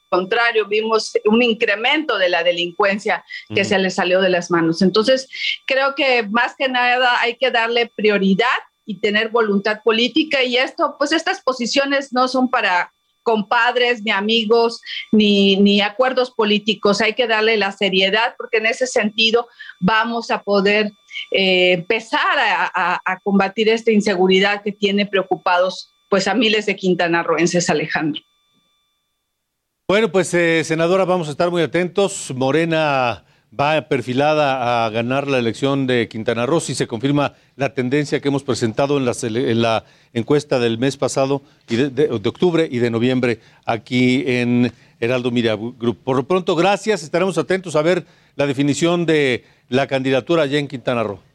[0.09, 4.83] contrario, vimos un incremento de la delincuencia que se le salió de las manos.
[4.83, 5.27] Entonces,
[5.67, 8.47] creo que más que nada hay que darle prioridad
[8.85, 14.81] y tener voluntad política y esto, pues estas posiciones no son para compadres, ni amigos,
[15.11, 17.01] ni, ni acuerdos políticos.
[17.01, 19.49] Hay que darle la seriedad porque en ese sentido
[19.81, 20.93] vamos a poder
[21.31, 28.23] eh, empezar a, combatir esta inseguridad que tiene preocupados pues a miles de quintanarroenses, Alejandro.
[29.89, 32.33] Bueno, pues eh, senadora, vamos a estar muy atentos.
[32.35, 33.25] Morena
[33.59, 38.29] va perfilada a ganar la elección de Quintana Roo si se confirma la tendencia que
[38.29, 39.05] hemos presentado en
[39.63, 39.85] la,
[40.15, 45.99] encuesta del mes pasado, y de, octubre y de noviembre, aquí en Heraldo Media Group.
[46.05, 47.03] Por lo pronto, gracias.
[47.03, 48.05] Estaremos atentos a ver
[48.37, 51.32] la definición de la candidatura allá en Quintana Roo.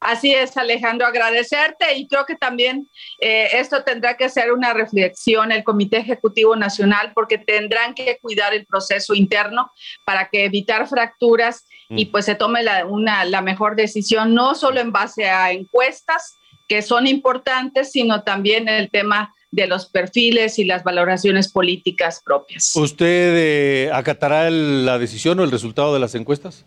[0.00, 2.88] Así es, Alejandro, agradecerte y creo que también
[3.20, 8.54] eh, esto tendrá que ser una reflexión el Comité Ejecutivo Nacional porque tendrán que cuidar
[8.54, 9.70] el proceso interno
[10.06, 12.10] para que evitar fracturas y mm.
[12.10, 16.80] pues se tome la, una, la mejor decisión, no solo en base a encuestas que
[16.80, 22.74] son importantes, sino también el tema de los perfiles y las valoraciones políticas propias.
[22.74, 26.64] ¿Usted eh, acatará la decisión o el resultado de las encuestas?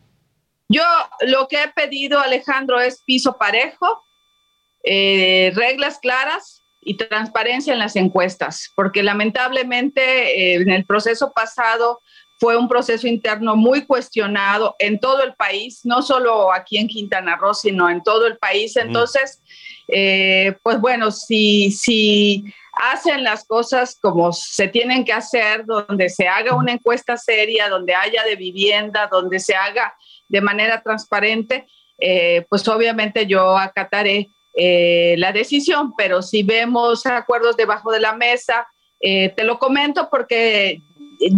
[0.74, 0.84] Yo
[1.28, 4.04] lo que he pedido, Alejandro, es piso parejo,
[4.84, 12.02] eh, reglas claras y transparencia en las encuestas, porque lamentablemente eh, en el proceso pasado
[12.40, 17.36] fue un proceso interno muy cuestionado en todo el país, no solo aquí en Quintana
[17.36, 18.76] Roo, sino en todo el país.
[18.76, 19.44] Entonces,
[19.88, 22.44] eh, pues bueno, si, si
[22.74, 27.94] hacen las cosas como se tienen que hacer, donde se haga una encuesta seria, donde
[27.94, 29.96] haya de vivienda, donde se haga
[30.34, 31.68] de manera transparente,
[32.00, 38.16] eh, pues obviamente yo acataré eh, la decisión, pero si vemos acuerdos debajo de la
[38.16, 38.68] mesa,
[39.00, 40.82] eh, te lo comento porque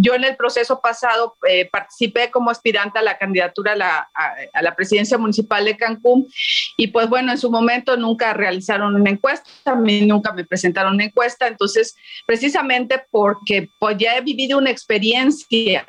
[0.00, 1.36] yo en el proceso pasado
[1.70, 4.10] participé como aspirante a la candidatura a la,
[4.54, 6.26] a, la, presidencia municipal de Cancún
[6.78, 10.94] y pues bueno, en su momento nunca realizaron una encuesta, a mí nunca me presentaron
[10.94, 11.94] una encuesta, entonces
[12.26, 15.84] precisamente porque pues ya he vivido una experiencia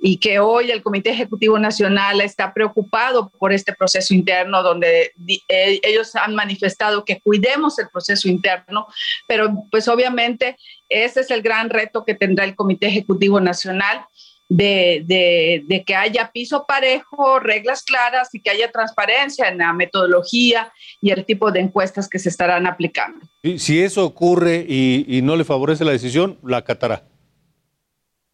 [0.00, 5.12] y que hoy el Comité Ejecutivo Nacional está preocupado por este proceso interno, donde
[5.48, 8.86] eh, ellos han manifestado que cuidemos el proceso interno,
[9.28, 10.56] pero pues obviamente
[10.88, 14.04] ese es el gran reto que tendrá el Comité Ejecutivo Nacional.
[14.52, 20.72] De, de, que haya piso parejo, reglas claras y que haya transparencia en la metodología
[21.00, 23.24] y el tipo de encuestas que se estarán aplicando.
[23.58, 27.04] Si eso ocurre y, y no le favorece la decisión, la acatará.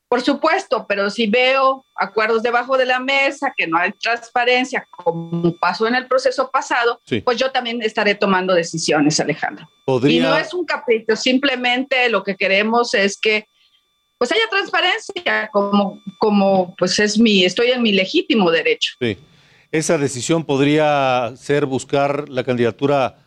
[0.09, 5.57] Por supuesto, pero si veo acuerdos debajo de la mesa, que no hay transparencia, como
[5.59, 9.69] pasó en el proceso pasado, pues yo también estaré tomando decisiones, Alejandro.
[10.05, 13.49] Y no es un capricho, simplemente lo que queremos es que
[14.19, 18.95] pues haya transparencia, como, como pues es mi, estoy en mi legítimo derecho.
[19.01, 19.19] Sí.
[19.73, 23.19] ¿Esa decisión podría ser buscar la candidatura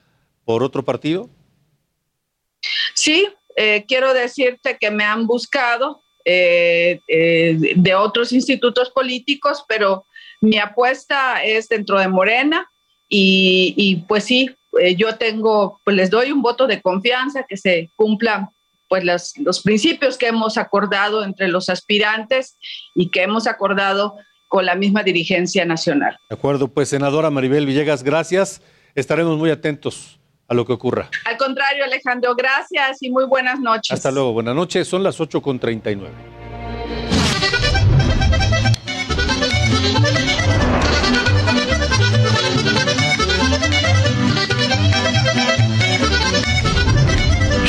[0.45, 1.30] por otro partido?
[2.95, 6.01] Sí, eh, quiero decirte que me han buscado,
[6.32, 10.05] eh, eh, de otros institutos políticos, pero
[10.41, 12.69] mi apuesta es dentro de Morena
[13.07, 17.89] y, pues sí, eh, yo tengo, pues les doy un voto de confianza que se
[17.95, 18.49] cumplan
[18.88, 19.03] pues
[19.38, 22.59] los principios que hemos acordado entre los aspirantes
[22.93, 24.15] y que hemos acordado
[24.47, 26.15] con la misma dirigencia nacional.
[26.30, 28.61] De acuerdo, pues senadora Maribel Villegas, gracias.
[28.93, 30.18] Estaremos muy atentos
[30.50, 31.10] a lo que ocurra.
[31.26, 33.91] Al contrario, Alejandro, gracias y muy buenas noches.
[33.91, 34.88] Hasta luego, buenas noches.
[34.88, 36.10] Son las 8.39.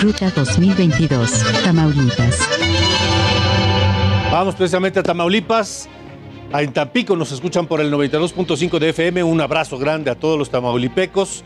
[0.00, 2.38] Ruta 2022, Tamaulipas.
[4.32, 5.90] Vamos precisamente a Tamaulipas.
[6.52, 9.22] En Tampico nos escuchan por el 92.5 de FM.
[9.22, 11.44] Un abrazo grande a todos los tamaulipecos.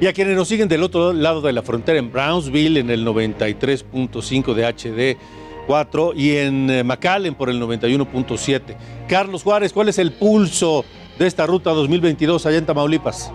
[0.00, 3.06] Y a quienes nos siguen del otro lado de la frontera en Brownsville en el
[3.06, 5.18] 93.5 de HD
[5.66, 8.78] 4 y en eh, McAllen por el 91.7.
[9.06, 10.86] Carlos Juárez, ¿cuál es el pulso
[11.18, 13.30] de esta ruta 2022 allá en Tamaulipas?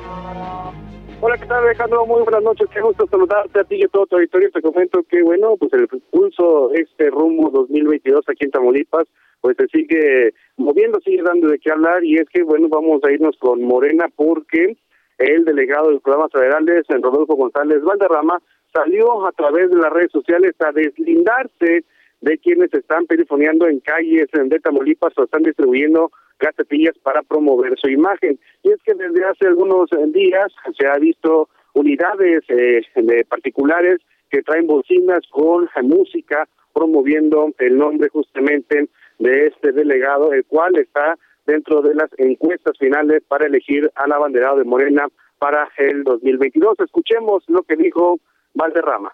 [1.21, 2.03] Hola, ¿qué tal Alejandro?
[2.07, 4.49] Muy buenas noches, qué gusto saludarte a ti y a todo tu auditorio.
[4.49, 9.05] Te comento que, bueno, pues el pulso, este rumbo 2022 aquí en Tamaulipas,
[9.39, 13.11] pues se sigue moviendo, sigue dando de qué hablar y es que, bueno, vamos a
[13.11, 14.77] irnos con Morena porque
[15.17, 18.41] el delegado de programas federales, Rodolfo González Valderrama,
[18.73, 21.85] salió a través de las redes sociales a deslindarse
[22.21, 27.89] de quienes están perifoneando en calles de Tamaulipas o están distribuyendo gacetillas para promover su
[27.89, 28.39] imagen.
[28.63, 33.99] Y es que desde hace algunos días se ha visto unidades eh, de particulares
[34.29, 38.89] que traen bocinas con música promoviendo el nombre justamente
[39.19, 44.57] de este delegado, el cual está dentro de las encuestas finales para elegir al abanderado
[44.57, 45.07] de Morena
[45.39, 46.79] para el 2022.
[46.79, 48.19] Escuchemos lo que dijo
[48.53, 49.13] Valderrama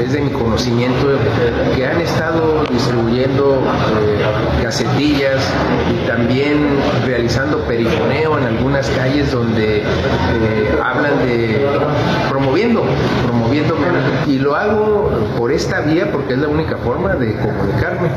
[0.00, 1.18] es de mi conocimiento
[1.74, 3.62] que han estado distribuyendo
[4.00, 5.42] eh, casetillas
[5.92, 6.68] y también
[7.04, 11.66] realizando perifoneo en algunas calles donde eh, hablan de
[12.28, 12.84] promoviendo,
[13.24, 13.86] promoviéndome
[14.26, 18.08] y lo hago por esta vía porque es la única forma de comunicarme,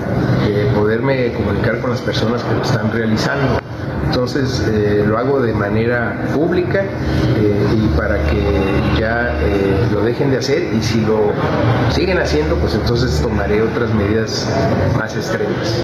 [0.48, 3.60] de poderme comunicar con las personas que lo están realizando.
[4.08, 10.32] Entonces eh, lo hago de manera pública eh, y para que ya eh, lo dejen
[10.32, 11.34] de hacer y si lo
[11.92, 14.48] siguen haciendo, pues entonces tomaré otras medidas
[14.98, 15.84] más extremas.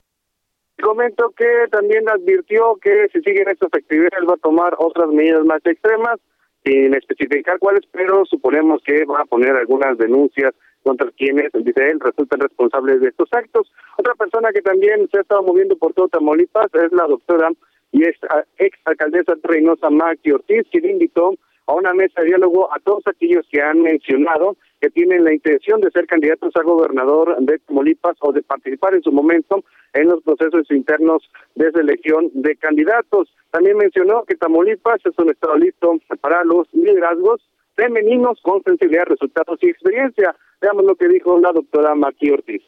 [0.82, 5.62] Comento que también advirtió que si siguen estas actividades va a tomar otras medidas más
[5.66, 6.20] extremas,
[6.64, 12.00] sin especificar cuáles, pero suponemos que va a poner algunas denuncias contra quienes, dice él,
[12.00, 13.72] resultan responsables de estos actos.
[13.98, 17.50] Otra persona que también se ha estado moviendo por todo Tamaulipas es la doctora
[17.92, 18.16] y es
[18.58, 21.34] ex alcaldesa Reynosa Maki Ortiz, quien invitó
[21.68, 25.80] a una mesa de diálogo a todos aquellos que han mencionado que tienen la intención
[25.80, 29.64] de ser candidatos a gobernador de Tamaulipas o de participar en su momento
[29.94, 33.34] en los procesos internos de selección de candidatos.
[33.52, 37.42] También mencionó que Tamaulipas es un estado listo para los liderazgos
[37.76, 40.36] femeninos con sensibilidad, resultados y experiencia.
[40.62, 42.64] Veamos lo que dijo la doctora Maki Ortiz.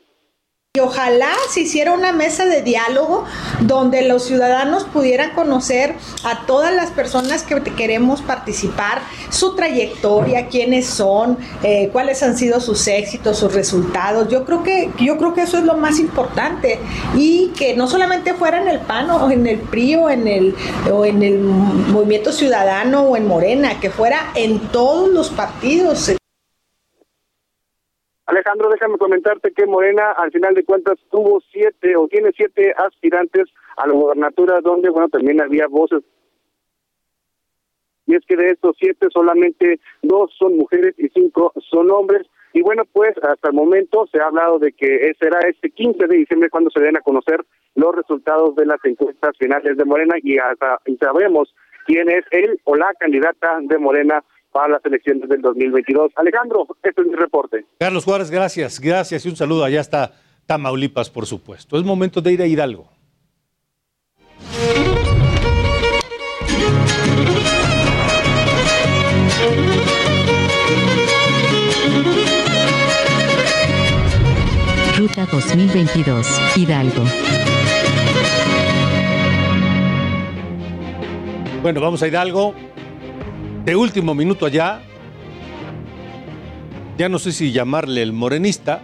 [0.76, 3.26] Y ojalá se hiciera una mesa de diálogo
[3.60, 5.94] donde los ciudadanos pudieran conocer
[6.24, 12.60] a todas las personas que queremos participar, su trayectoria, quiénes son, eh, cuáles han sido
[12.60, 14.30] sus éxitos, sus resultados.
[14.30, 16.80] Yo creo que yo creo que eso es lo más importante
[17.16, 20.56] y que no solamente fuera en el PAN o en el PRI o en el
[20.92, 26.14] o en el Movimiento Ciudadano o en Morena, que fuera en todos los partidos.
[28.26, 33.50] Alejandro, déjame comentarte que Morena, al final de cuentas, tuvo siete o tiene siete aspirantes
[33.76, 36.04] a la gobernatura, donde, bueno, también había voces.
[38.06, 42.28] Y es que de estos siete, solamente dos son mujeres y cinco son hombres.
[42.54, 46.18] Y bueno, pues hasta el momento se ha hablado de que será este 15 de
[46.18, 47.44] diciembre cuando se den a conocer
[47.76, 51.54] los resultados de las encuestas finales de Morena y hasta sabemos
[51.86, 54.24] quién es él o la candidata de Morena
[54.54, 56.14] para las elecciones del 2022.
[56.16, 57.66] Alejandro, este es mi reporte.
[57.80, 59.66] Carlos Juárez, gracias, gracias y un saludo.
[59.66, 60.14] Allá está
[60.46, 61.78] Tamaulipas, por supuesto.
[61.78, 62.88] Es momento de ir a Hidalgo.
[74.98, 77.04] Ruta 2022, Hidalgo.
[81.62, 82.54] Bueno, vamos a Hidalgo
[83.66, 84.82] de último minuto allá,
[86.98, 88.82] ya no sé si llamarle el morenista,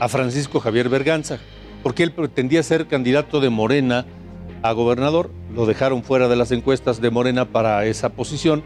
[0.00, 1.38] a Francisco Javier Berganza,
[1.82, 4.06] porque él pretendía ser candidato de Morena
[4.62, 8.64] a gobernador, lo dejaron fuera de las encuestas de Morena para esa posición,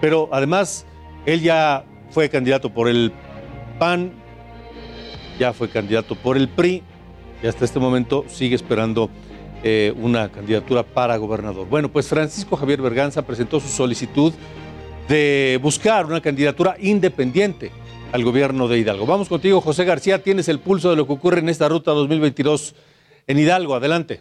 [0.00, 0.86] pero además
[1.26, 3.12] él ya fue candidato por el
[3.78, 4.12] PAN,
[5.38, 6.82] ya fue candidato por el PRI
[7.42, 9.10] y hasta este momento sigue esperando
[9.66, 11.66] eh, una candidatura para gobernador.
[11.66, 14.30] Bueno, pues Francisco Javier Berganza presentó su solicitud
[15.08, 17.70] de buscar una candidatura independiente
[18.12, 19.06] al gobierno de Hidalgo.
[19.06, 22.74] Vamos contigo, José García, tienes el pulso de lo que ocurre en esta ruta 2022
[23.26, 23.74] en Hidalgo.
[23.74, 24.20] Adelante.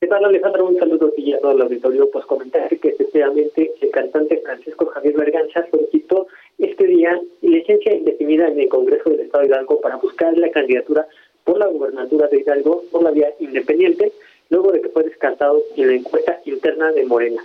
[0.00, 0.66] ¿Qué tal, Alejandro?
[0.66, 2.10] Un saludo aquí a todo el auditorio.
[2.10, 6.26] Pues comentar que efectivamente el cantante Francisco Javier Berganza solicitó
[6.58, 11.06] este día licencia indefinida en el Congreso del Estado de Hidalgo para buscar la candidatura
[11.44, 14.12] por la gubernatura de Hidalgo por la vía independiente
[14.50, 17.42] luego de que fue descartado en la encuesta interna de Morena.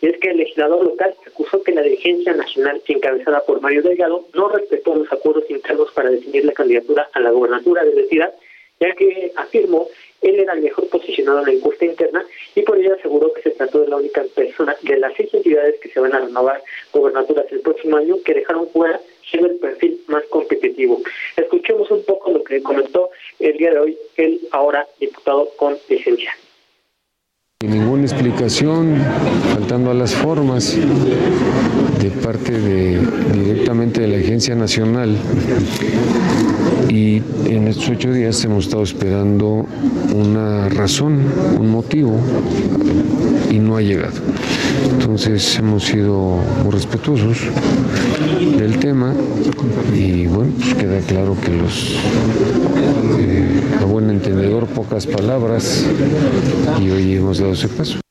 [0.00, 4.26] Y es que el legislador local acusó que la dirigencia nacional encabezada por Mario Delgado
[4.34, 8.34] no respetó los acuerdos internos para definir la candidatura a la gobernatura de la entidad,
[8.80, 9.88] ya que afirmó
[10.22, 12.24] él era el mejor posicionado en la encuesta interna
[12.54, 15.80] y por ello aseguró que se trató de la única persona de las seis entidades
[15.80, 19.00] que se van a renovar gobernaturas el próximo año que dejaron fuera
[19.32, 21.00] siendo el perfil más competitivo.
[21.36, 23.10] Escuchemos un poco lo que comentó
[23.40, 26.32] el día de hoy el ahora diputado con licencia.
[27.64, 28.96] Ninguna explicación,
[29.54, 32.98] faltando a las formas de parte de
[33.32, 35.16] directamente de la Agencia Nacional.
[36.88, 39.64] Y en estos ocho días hemos estado esperando
[40.12, 41.24] una razón,
[41.58, 42.18] un motivo,
[43.50, 44.20] y no ha llegado.
[44.90, 47.38] Entonces hemos sido muy respetuosos
[48.58, 49.14] del tema
[49.94, 51.96] y bueno, pues queda claro que los,
[53.20, 55.86] eh, a buen entendedor, pocas palabras
[56.80, 58.02] y hoy hemos dado ese paso.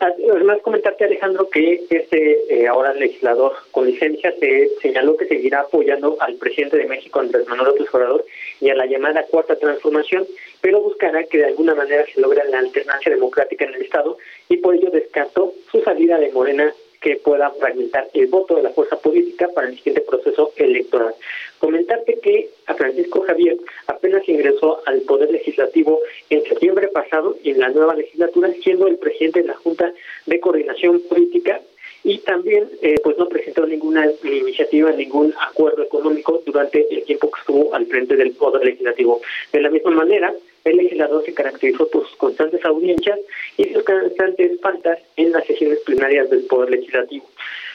[0.00, 6.16] Además, comentarte, Alejandro, que este eh, ahora legislador con licencia se señaló que seguirá apoyando
[6.20, 8.24] al presidente de México, Andrés Manuel López Obrador,
[8.60, 10.26] y a la llamada Cuarta Transformación,
[10.60, 14.56] pero buscará que de alguna manera se logre la alternancia democrática en el Estado y
[14.58, 18.98] por ello descartó su salida de Morena que pueda fragmentar el voto de la fuerza
[18.98, 21.14] política para el siguiente proceso electoral.
[21.58, 23.56] Comentarte que a Francisco Javier
[23.86, 26.00] apenas ingresó al Poder Legislativo
[26.30, 29.92] en septiembre pasado en la nueva legislatura, siendo el presidente de la Junta
[30.26, 31.60] de Coordinación Política
[32.08, 37.40] y también eh, pues no presentó ninguna iniciativa, ningún acuerdo económico durante el tiempo que
[37.40, 39.20] estuvo al frente del Poder Legislativo.
[39.52, 40.32] De la misma manera,
[40.64, 43.18] el legislador se caracterizó por sus constantes audiencias
[43.58, 47.26] y sus constantes faltas en las sesiones plenarias del Poder Legislativo,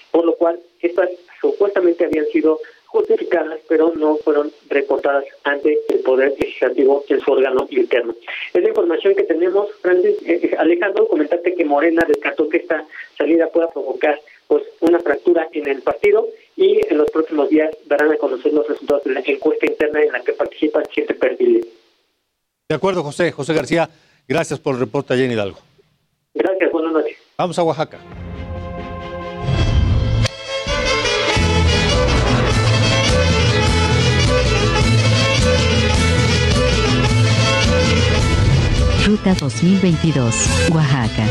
[0.10, 2.60] por lo cual estas supuestamente habían sido
[2.94, 8.14] justificadas, pero no fueron reportadas ante el Poder Legislativo en su órgano interno.
[8.54, 10.16] Es la información que tenemos, Francis.
[10.26, 12.86] Eh, eh, Alejandro, comentarte que Morena descartó que esta
[13.18, 18.12] salida pueda provocar pues una fractura en el partido y en los próximos días darán
[18.12, 21.66] a conocer los resultados de la encuesta interna en la que participan siete perfiles.
[22.70, 23.32] De acuerdo, José.
[23.32, 23.90] José García,
[24.28, 25.58] gracias por el reporte allá en Hidalgo.
[26.36, 27.18] Gracias, buenas noches.
[27.38, 28.00] Vamos a Oaxaca.
[39.14, 41.28] Ruta 2022, Oaxaca.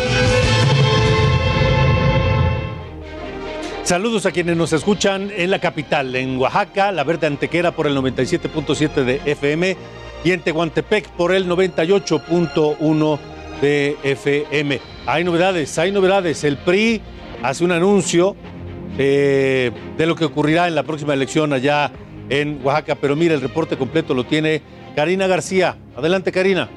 [3.83, 7.97] Saludos a quienes nos escuchan en la capital, en Oaxaca, la Verde Antequera por el
[7.97, 9.76] 97.7 de FM
[10.22, 13.18] y en Tehuantepec por el 98.1
[13.61, 14.80] de FM.
[15.07, 16.45] Hay novedades, hay novedades.
[16.45, 17.03] El PRI
[17.43, 18.37] hace un anuncio
[18.97, 21.91] eh, de lo que ocurrirá en la próxima elección allá
[22.28, 24.62] en Oaxaca, pero mira, el reporte completo lo tiene
[24.95, 25.78] Karina García.
[25.97, 26.68] Adelante, Karina.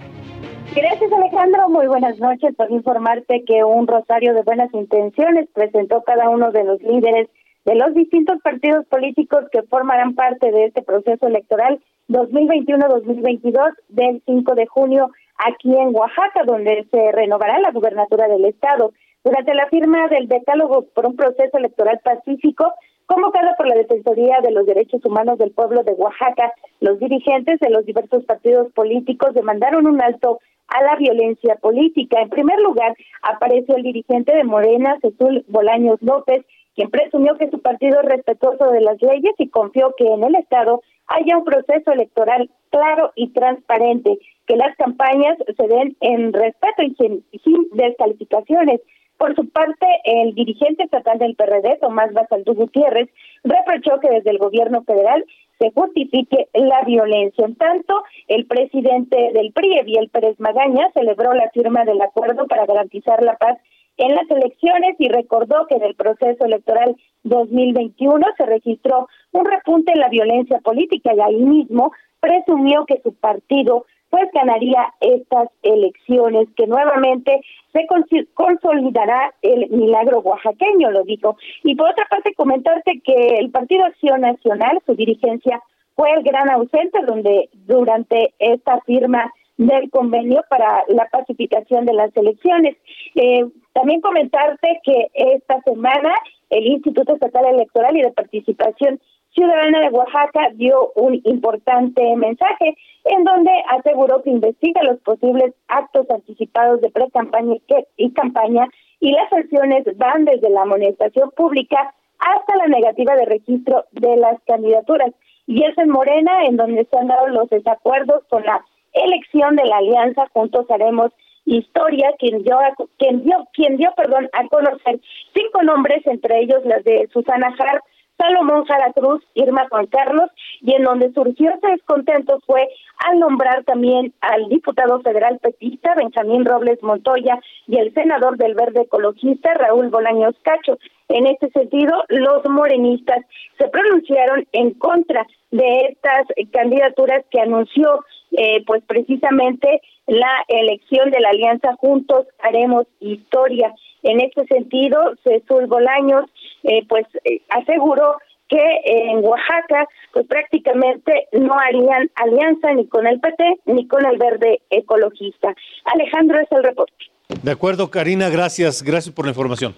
[0.74, 2.56] Gracias Alejandro, muy buenas noches.
[2.56, 7.30] Por informarte que un rosario de buenas intenciones presentó cada uno de los líderes
[7.66, 14.56] de los distintos partidos políticos que formarán parte de este proceso electoral 2021-2022 del 5
[14.56, 18.94] de junio aquí en Oaxaca, donde se renovará la gubernatura del estado.
[19.26, 22.72] Durante la firma del decálogo por un proceso electoral pacífico,
[23.08, 27.72] convocada por la Defensoría de los Derechos Humanos del Pueblo de Oaxaca, los dirigentes de
[27.72, 32.22] los diversos partidos políticos demandaron un alto a la violencia política.
[32.22, 36.46] En primer lugar, apareció el dirigente de Morena, Jesús Bolaños López,
[36.76, 40.36] quien presumió que su partido es respetuoso de las leyes y confió que en el
[40.36, 46.84] Estado haya un proceso electoral claro y transparente, que las campañas se den en respeto
[46.84, 46.96] y
[47.44, 48.82] sin, descalificaciones.
[49.18, 53.10] Por su parte, el dirigente estatal del PRD, Tomás Basaldú Gutiérrez,
[53.44, 55.24] reprochó que desde el gobierno federal
[55.60, 57.46] se justifique la violencia.
[57.46, 62.66] En tanto, el presidente del PRI, Eviel Pérez Magaña, celebró la firma del acuerdo para
[62.66, 63.58] garantizar la paz
[63.98, 69.94] en las elecciones y recordó que en el proceso electoral 2021 se registró un repunte
[69.94, 73.86] en la violencia política y ahí mismo presumió que su partido
[74.16, 77.42] pues ganaría estas elecciones, que nuevamente
[77.74, 77.86] se
[78.34, 81.36] consolidará el milagro oaxaqueño, lo dijo.
[81.66, 85.62] Y por otra parte, comentarte que el Partido Acción Nacional, su dirigencia,
[85.98, 92.16] fue el gran ausente donde durante esta firma del convenio para la pacificación de las
[92.16, 92.78] elecciones.
[93.16, 96.14] Eh, también comentarte que esta semana
[96.50, 98.98] el Instituto Estatal Electoral y de Participación
[99.36, 106.10] Ciudadana de Oaxaca dio un importante mensaje en donde aseguró que investiga los posibles actos
[106.10, 107.58] anticipados de pre-campaña
[107.98, 108.66] y campaña
[109.02, 114.42] y las sanciones van desde la amonestación pública hasta la negativa de registro de las
[114.48, 115.12] candidaturas.
[115.48, 118.64] Y es en Morena en donde se han dado los desacuerdos con la
[118.94, 121.12] elección de la alianza Juntos Haremos
[121.48, 122.58] Historia, quien dio,
[122.98, 125.00] quien dio, quien dio, perdón, a conocer
[125.36, 127.84] cinco nombres, entre ellos las de Susana Harp,
[128.18, 130.30] Salomón Jara Cruz, Irma Juan Carlos,
[130.62, 132.68] y en donde surgió ese descontento fue
[133.06, 138.82] al nombrar también al diputado federal petista Benjamín Robles Montoya y el senador del Verde
[138.82, 140.78] Ecologista Raúl Bolaños Cacho.
[141.10, 143.26] En este sentido, los morenistas
[143.58, 151.20] se pronunciaron en contra de estas candidaturas que anunció eh, pues precisamente la elección de
[151.20, 153.74] la alianza Juntos Haremos Historia.
[154.06, 156.26] En este sentido, Jesús Bolaños
[156.62, 163.20] eh, pues eh, aseguró que en Oaxaca pues prácticamente no harían alianza ni con el
[163.20, 165.56] PT ni con el Verde Ecologista.
[165.86, 166.94] Alejandro es el reporte.
[167.42, 169.74] De acuerdo, Karina, gracias, gracias por la información.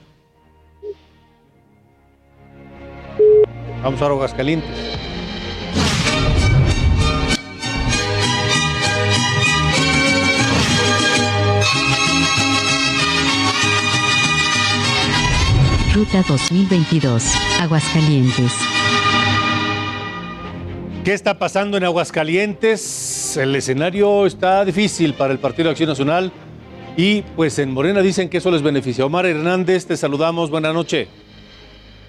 [3.82, 4.97] Vamos a Aguascalientes.
[15.98, 17.24] Ruta 2022,
[17.60, 18.52] Aguascalientes.
[21.04, 23.36] ¿Qué está pasando en Aguascalientes?
[23.36, 26.32] El escenario está difícil para el Partido de Acción Nacional
[26.98, 29.08] y pues en Morena dicen que eso les beneficia.
[29.08, 31.08] Omar Hernández, te saludamos, buena noche.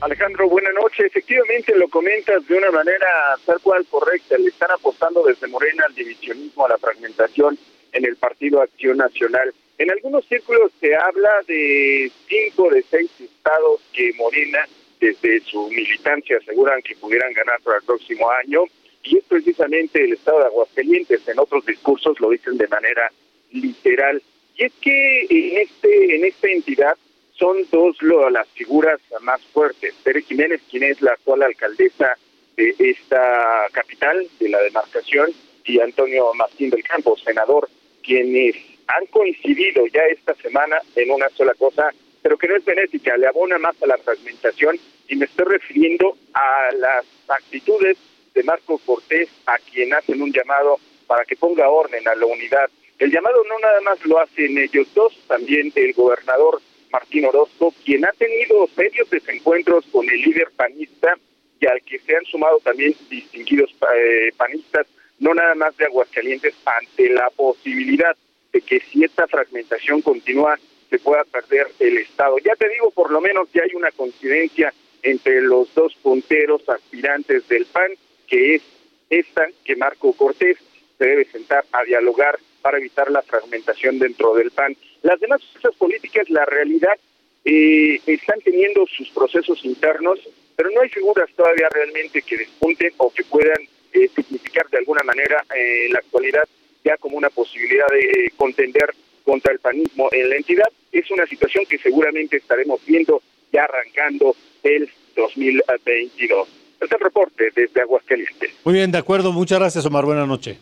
[0.02, 1.06] Alejandro, buena noche.
[1.06, 3.06] Efectivamente lo comentas de una manera
[3.46, 4.36] tal cual correcta.
[4.36, 7.58] Le están apostando desde Morena al divisionismo, a la fragmentación
[7.92, 9.54] en el Partido Acción Nacional.
[9.78, 14.66] En algunos círculos se habla de cinco de seis estados que Morena,
[15.00, 18.64] desde su militancia, aseguran que pudieran ganar para el próximo año,
[19.04, 21.26] y es precisamente el estado de Aguascalientes.
[21.28, 23.12] En otros discursos lo dicen de manera
[23.52, 24.20] literal.
[24.56, 26.96] Y es que en este en esta entidad
[27.34, 29.94] son dos las figuras más fuertes.
[30.02, 32.18] Tere Jiménez, quien es la actual alcaldesa
[32.56, 35.30] de esta capital, de la demarcación,
[35.64, 37.68] y Antonio Martín del Campo, senador,
[38.02, 38.56] quienes
[38.88, 41.90] han coincidido ya esta semana en una sola cosa,
[42.22, 44.78] pero que no es benéfica, le abona más a la fragmentación
[45.08, 47.96] y me estoy refiriendo a las actitudes
[48.34, 52.70] de Marco Cortés, a quien hacen un llamado para que ponga orden a la unidad.
[52.98, 56.60] El llamado no nada más lo hacen ellos dos, también el gobernador
[56.90, 61.16] Martín Orozco, quien ha tenido serios desencuentros con el líder panista
[61.60, 64.86] y al que se han sumado también distinguidos eh, panistas,
[65.18, 68.16] no nada más de Aguascalientes, ante la posibilidad
[68.58, 70.58] de que si esta fragmentación continúa
[70.90, 72.38] se pueda perder el Estado.
[72.38, 77.46] Ya te digo, por lo menos ya hay una coincidencia entre los dos punteros aspirantes
[77.48, 77.92] del PAN,
[78.26, 78.62] que es
[79.10, 80.58] esta que Marco Cortés
[80.96, 84.76] se debe sentar a dialogar para evitar la fragmentación dentro del PAN.
[85.02, 86.98] Las demás fuerzas políticas, la realidad,
[87.44, 90.18] eh, están teniendo sus procesos internos,
[90.56, 95.02] pero no hay figuras todavía realmente que despunten o que puedan eh, significar de alguna
[95.04, 96.44] manera eh, la actualidad
[96.84, 100.68] ya como una posibilidad de contender contra el panismo en la entidad.
[100.90, 103.22] Es una situación que seguramente estaremos viendo
[103.52, 106.48] ya arrancando el 2022.
[106.72, 108.52] Este es el reporte desde Aguascalientes.
[108.64, 109.32] Muy bien, de acuerdo.
[109.32, 110.04] Muchas gracias, Omar.
[110.04, 110.56] Buenas noches.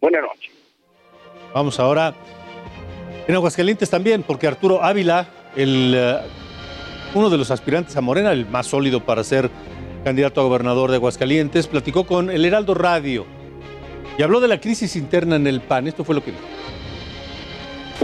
[0.00, 0.52] Buenas noches.
[1.52, 2.14] Vamos ahora
[3.26, 6.18] en Aguascalientes también, porque Arturo Ávila, el, eh,
[7.14, 9.50] uno de los aspirantes a Morena, el más sólido para ser
[10.04, 13.37] candidato a gobernador de Aguascalientes, platicó con el Heraldo Radio
[14.18, 15.86] y habló de la crisis interna en el PAN.
[15.86, 16.44] Esto fue lo que dijo.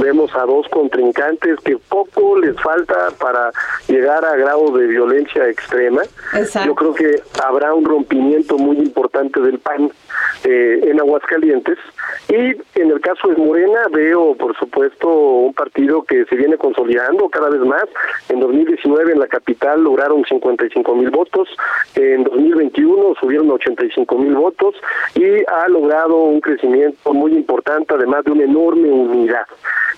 [0.01, 3.51] Vemos a dos contrincantes que poco les falta para
[3.89, 6.03] llegar a grado de violencia extrema.
[6.65, 9.91] Yo creo que habrá un rompimiento muy importante del PAN
[10.45, 11.79] eh, en Aguascalientes.
[12.29, 17.29] Y en el caso de Morena veo, por supuesto, un partido que se viene consolidando
[17.29, 17.85] cada vez más.
[18.29, 21.49] En 2019 en la capital lograron 55 mil votos,
[21.95, 24.75] en 2021 subieron 85 mil votos
[25.15, 29.47] y ha logrado un crecimiento muy importante, además de una enorme unidad.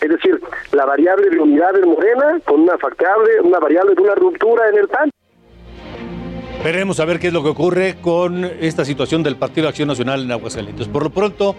[0.01, 0.41] Es decir,
[0.73, 4.79] la variable de unidad de Morena con una factable, una variable de una ruptura en
[4.79, 5.11] el PAN.
[6.63, 10.23] Veremos a ver qué es lo que ocurre con esta situación del Partido Acción Nacional
[10.23, 10.89] en Aguascalientes.
[10.89, 11.55] Por lo pronto,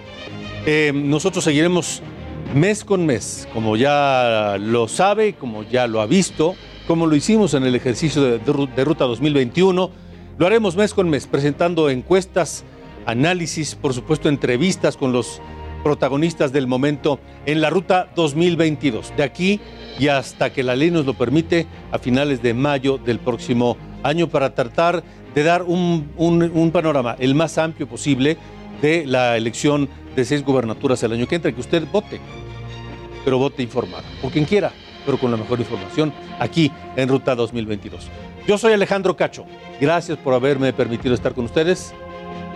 [0.67, 2.01] eh, nosotros seguiremos
[2.53, 6.55] mes con mes, como ya lo sabe, como ya lo ha visto,
[6.85, 9.89] como lo hicimos en el ejercicio de, de Ruta 2021.
[10.37, 12.65] Lo haremos mes con mes, presentando encuestas,
[13.05, 15.41] análisis, por supuesto, entrevistas con los
[15.83, 19.61] protagonistas del momento en la ruta 2022, de aquí
[19.97, 24.27] y hasta que la ley nos lo permite a finales de mayo del próximo año
[24.27, 25.01] para tratar
[25.33, 28.37] de dar un, panorama el más amplio posible
[28.81, 29.87] de la elección
[30.17, 32.19] de seis gubernaturas el año que entra, que usted vote,
[33.23, 34.73] pero vote informado, por quien quiera,
[35.05, 38.09] pero con la mejor información aquí en Ruta 2022.
[38.47, 39.45] Yo soy Alejandro Cacho,
[39.79, 41.93] gracias por haberme permitido estar con ustedes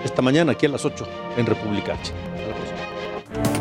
[0.04, 1.08] esta mañana aquí a las 8
[1.38, 3.61] en República H.